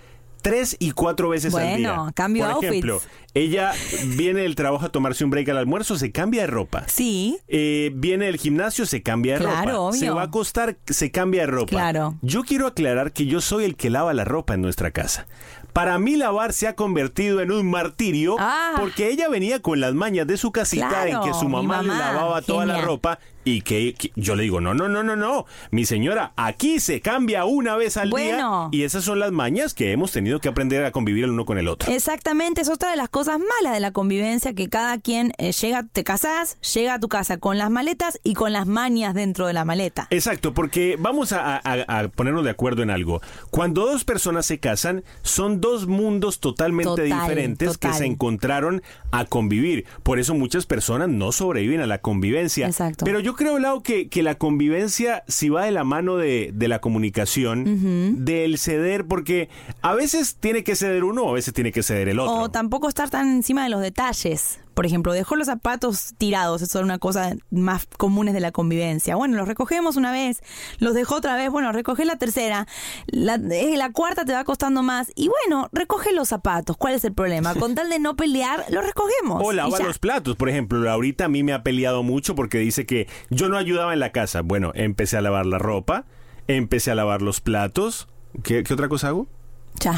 tres 0.43 0.77
y 0.79 0.93
cuatro 0.93 1.29
veces 1.29 1.55
al 1.55 1.77
día. 1.77 1.93
Bueno, 1.95 2.13
cambio 2.15 2.45
Por 2.45 2.53
outfits. 2.53 2.71
ejemplo, 2.73 3.03
ella 3.35 3.73
viene 4.17 4.41
del 4.43 4.55
trabajo 4.55 4.87
a 4.87 4.89
tomarse 4.91 5.25
un 5.25 5.31
break 5.31 5.49
al 5.51 5.59
almuerzo, 5.59 5.97
se 5.97 6.11
cambia 6.13 6.43
de 6.43 6.47
ropa. 6.49 6.85
Sí. 6.89 7.39
Eh, 7.49 7.91
viene 7.95 8.27
del 8.27 8.37
gimnasio, 8.39 8.87
se 8.87 9.03
cambia 9.03 9.35
de 9.35 9.41
Claro, 9.45 9.71
ropa. 9.87 9.93
Se 9.97 10.05
obvio. 10.07 10.15
va 10.17 10.23
a 10.23 10.25
acostar, 10.27 10.77
se 10.87 11.11
cambia 11.11 11.43
de 11.43 11.47
ropa. 11.49 11.71
Claro. 11.71 12.17
Yo 12.23 12.43
quiero 12.43 12.67
aclarar 12.67 13.13
que 13.13 13.27
yo 13.27 13.41
soy 13.41 13.65
el 13.65 13.77
que 13.77 13.91
lava 13.91 14.13
la 14.15 14.25
ropa 14.25 14.55
en 14.55 14.63
nuestra 14.63 14.91
casa. 14.91 15.27
Para 15.73 15.99
mí 16.01 16.17
lavar 16.17 16.53
se 16.53 16.67
ha 16.67 16.75
convertido 16.75 17.41
en 17.41 17.53
un 17.53 17.71
martirio 17.71 18.35
Ah. 18.41 18.73
porque 18.77 19.09
ella 19.09 19.29
venía 19.29 19.63
con 19.63 19.79
las 19.81 19.95
mañas 19.95 20.27
de 20.27 20.37
su 20.37 20.51
casita 20.51 20.89
Claro, 20.89 21.23
en 21.25 21.31
que 21.31 21.39
su 21.39 21.49
mamá, 21.49 21.81
le 21.83 21.89
lavaba 21.89 22.43
toda 22.43 22.67
la 22.67 22.81
ropa 22.81 23.21
y 23.45 23.63
que, 23.63 23.95
que 23.95 24.13
yo 24.17 24.37
le 24.37 24.43
digo, 24.43 24.61
no, 24.61 24.75
no, 24.75 24.89
no, 24.89 25.03
no, 25.03 25.17
no, 25.17 25.47
mi 25.71 25.85
señora, 25.87 26.33
aquí 26.37 26.79
se 26.81 27.01
cambia 27.01 27.45
una 27.45 27.77
vez 27.77 27.97
al 27.97 28.11
Bueno. 28.11 28.69
día 28.71 28.81
y 28.81 28.85
esas 28.85 29.05
son 29.05 29.19
las 29.19 29.33
mañas 29.33 29.73
que 29.75 29.93
hemos 29.93 30.13
tenido 30.13 30.41
que 30.41 30.49
aprender 30.49 30.85
a 30.85 30.91
convivir 30.93 31.25
el 31.25 31.31
uno 31.31 31.45
con 31.47 31.59
el 31.59 31.69
otro. 31.69 31.91
Exactamente, 31.93 32.61
es 32.61 32.69
otra 32.69 32.91
de 32.91 32.97
las 32.97 33.09
cosas 33.09 33.39
malas 33.39 33.73
de 33.75 33.81
la 33.81 33.93
convivencia, 33.93 34.53
que 34.55 34.69
cada 34.69 34.99
quien 34.99 35.33
eh, 35.39 35.53
llega, 35.53 35.87
te 35.91 36.05
casás, 36.05 36.59
llega 36.75 36.95
a 36.95 37.01
tu 37.01 37.09
casa 37.09 37.39
con 37.39 37.57
las 37.59 37.71
maletas 37.71 38.21
y 38.23 38.35
con 38.35 38.53
las 38.53 38.67
mañas 38.67 39.15
dentro 39.15 39.47
de 39.47 39.53
la 39.53 39.65
maleta. 39.65 40.07
Exacto, 40.11 40.53
porque 40.55 40.97
vamos 40.99 41.33
a, 41.33 41.57
a- 41.57 41.99
a 42.01 42.09
ponernos 42.09 42.45
de 42.45 42.51
acuerdo 42.51 42.83
en 42.83 42.91
algo. 42.91 43.21
Cuando 43.51 43.87
dos 43.87 44.05
personas 44.05 44.45
se 44.47 44.59
casan, 44.59 45.03
son 45.23 45.61
dos 45.61 45.87
mundos 45.87 46.41
totalmente 46.41 46.91
Total, 46.91 47.21
diferentes 47.23 47.79
que 47.79 47.93
se 47.93 48.05
encontraron 48.07 48.83
a 49.13 49.25
convivir. 49.25 49.87
Por 50.03 50.19
eso 50.19 50.35
muchas 50.35 50.67
personas 50.67 51.09
no 51.09 51.33
sobreviven 51.33 51.81
a 51.81 51.87
la 51.87 51.99
convivencia. 51.99 52.67
Exacto. 52.67 53.05
Pero 53.05 53.21
yo 53.21 53.30
creo, 53.35 53.59
Lau, 53.59 53.83
que, 53.83 54.09
que 54.09 54.23
la 54.23 54.37
convivencia, 54.37 55.25
si 55.29 55.49
va 55.49 55.65
de 55.65 55.71
la 55.73 55.85
mano 55.85 56.17
de, 56.17 56.51
de 56.55 56.69
la 56.69 56.81
comunicación, 56.81 58.25
del 58.25 58.59
ceder, 58.59 59.07
porque 59.07 59.49
a 59.83 59.95
veces 59.95 60.37
tiene 60.39 60.63
que 60.65 60.77
ceder 60.77 61.05
uno, 61.05 61.29
a 61.29 61.33
veces 61.33 61.55
tiene 61.55 61.73
que 61.73 61.83
ceder 61.83 62.09
el 62.09 62.19
otro. 62.19 62.35
O 62.35 62.51
tampoco 62.51 62.89
estar 62.89 63.09
tan 63.09 63.29
encima 63.29 63.65
de 63.65 63.71
los 63.71 63.81
detalles. 63.81 64.61
Por 64.75 64.87
ejemplo, 64.87 65.13
dejó 65.13 65.37
los 65.37 65.47
zapatos 65.47 66.15
tirados, 66.17 66.63
eso 66.63 66.79
es 66.79 66.85
una 66.85 66.99
cosa 66.99 67.35
más 67.51 67.87
comunes 67.99 68.35
de 68.35 68.41
la 68.41 68.53
convivencia. 68.53 69.17
Bueno, 69.17 69.37
los 69.37 69.49
recogemos 69.49 69.97
una 69.97 70.13
vez, 70.13 70.43
los 70.79 70.95
dejó 70.95 71.17
otra 71.17 71.37
vez, 71.37 71.51
bueno, 71.51 71.73
recoge 71.73 72.05
la 72.05 72.17
tercera, 72.17 72.67
la, 73.07 73.35
eh, 73.35 73.77
la 73.77 73.93
cuarta 73.93 74.25
te 74.25 74.33
va 74.33 74.45
costando 74.45 74.83
más. 74.83 75.13
Y 75.17 75.29
bueno, 75.29 75.69
recoge 75.73 76.13
los 76.13 76.29
zapatos, 76.29 76.77
¿cuál 76.77 76.95
es 76.95 77.05
el 77.05 77.13
problema? 77.13 77.55
Con 77.59 77.75
tal 77.75 77.91
de 77.91 77.99
no 77.99 78.17
pelear, 78.17 78.65
los 78.71 78.85
recogemos. 78.85 79.43
O 79.45 79.53
lava 79.53 79.79
los 79.81 79.99
platos, 79.99 80.37
por 80.37 80.49
ejemplo. 80.49 80.81
Laurita 80.81 81.27
a 81.27 81.29
mí 81.29 81.43
me 81.43 81.53
ha 81.53 81.63
peleado 81.63 82.03
mucho 82.03 82.35
porque 82.35 82.59
dice 82.59 82.87
que 82.87 83.09
yo 83.29 83.49
no 83.49 83.57
ayudaba 83.57 83.93
en 83.93 84.01
la 84.01 84.13
casa. 84.13 84.43
Bueno, 84.43 84.73
empecé 84.75 85.17
a 85.17 85.21
lavar 85.21 85.47
la 85.47 85.59
ropa, 85.59 86.05
empecé 86.49 86.91
a 86.91 86.95
lavar 86.95 87.23
los 87.23 87.41
platos. 87.41 88.09
¿Qué, 88.43 88.63
qué 88.63 88.75
otra 88.75 88.89
cosa 88.89 89.09
hago? 89.09 89.27
Ya. 89.79 89.93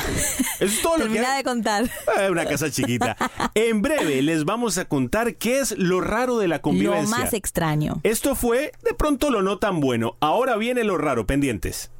Eso 0.61 0.65
es 0.65 0.83
todo 0.83 0.97
lo 0.99 1.05
que 1.07 1.11
Termina 1.15 1.37
de 1.37 1.43
contar. 1.45 1.91
Eh, 2.21 2.31
Una 2.31 2.45
casa 2.45 2.71
chiquita. 2.71 3.17
En 3.55 3.83
breve 3.83 4.23
les 4.23 4.45
vamos 4.45 4.79
a 4.79 4.85
contar 4.85 5.35
qué 5.37 5.59
es 5.61 5.77
lo 5.77 6.01
raro 6.01 6.39
de 6.39 6.47
la 6.49 6.57
Lo 6.57 6.63
convivencia. 6.63 7.17
más 7.19 7.33
extraño. 7.33 8.01
Esto 8.05 8.35
fue 8.37 8.73
de 8.85 8.95
pronto 8.95 9.31
lo 9.31 9.43
no 9.43 9.59
tan 9.59 9.81
bueno. 9.81 10.17
Ahora 10.21 10.57
viene 10.57 10.85
lo 10.85 10.99
raro, 10.99 11.27
pendientes. 11.27 11.91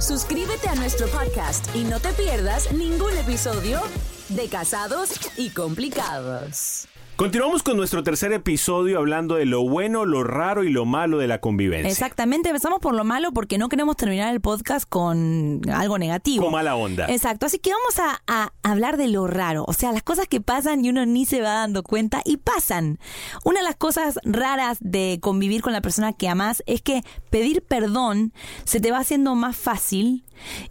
Suscríbete 0.00 0.68
a 0.68 0.74
nuestro 0.74 1.06
podcast 1.08 1.74
y 1.76 1.84
no 1.84 2.00
te 2.00 2.12
pierdas 2.14 2.72
ningún 2.72 3.16
episodio 3.16 3.80
de 4.30 4.48
Casados 4.48 5.10
y 5.36 5.50
Complicados. 5.50 6.88
Continuamos 7.16 7.62
con 7.62 7.78
nuestro 7.78 8.02
tercer 8.02 8.34
episodio 8.34 8.98
hablando 8.98 9.36
de 9.36 9.46
lo 9.46 9.66
bueno, 9.66 10.04
lo 10.04 10.22
raro 10.22 10.64
y 10.64 10.68
lo 10.68 10.84
malo 10.84 11.16
de 11.16 11.26
la 11.26 11.40
convivencia. 11.40 11.90
Exactamente, 11.90 12.50
empezamos 12.50 12.78
por 12.78 12.94
lo 12.94 13.04
malo 13.04 13.32
porque 13.32 13.56
no 13.56 13.70
queremos 13.70 13.96
terminar 13.96 14.34
el 14.34 14.42
podcast 14.42 14.86
con 14.86 15.62
algo 15.72 15.96
negativo. 15.96 16.44
Con 16.44 16.52
mala 16.52 16.76
onda. 16.76 17.06
Exacto, 17.06 17.46
así 17.46 17.58
que 17.58 17.70
vamos 17.70 17.98
a, 18.00 18.20
a 18.26 18.52
hablar 18.62 18.98
de 18.98 19.08
lo 19.08 19.26
raro, 19.26 19.64
o 19.66 19.72
sea, 19.72 19.92
las 19.92 20.02
cosas 20.02 20.28
que 20.28 20.42
pasan 20.42 20.84
y 20.84 20.90
uno 20.90 21.06
ni 21.06 21.24
se 21.24 21.40
va 21.40 21.54
dando 21.54 21.82
cuenta 21.82 22.20
y 22.22 22.36
pasan. 22.36 22.98
Una 23.44 23.60
de 23.60 23.64
las 23.64 23.76
cosas 23.76 24.18
raras 24.22 24.76
de 24.82 25.18
convivir 25.22 25.62
con 25.62 25.72
la 25.72 25.80
persona 25.80 26.12
que 26.12 26.28
amas 26.28 26.62
es 26.66 26.82
que 26.82 27.02
pedir 27.30 27.62
perdón 27.62 28.34
se 28.64 28.78
te 28.78 28.92
va 28.92 28.98
haciendo 28.98 29.34
más 29.34 29.56
fácil 29.56 30.22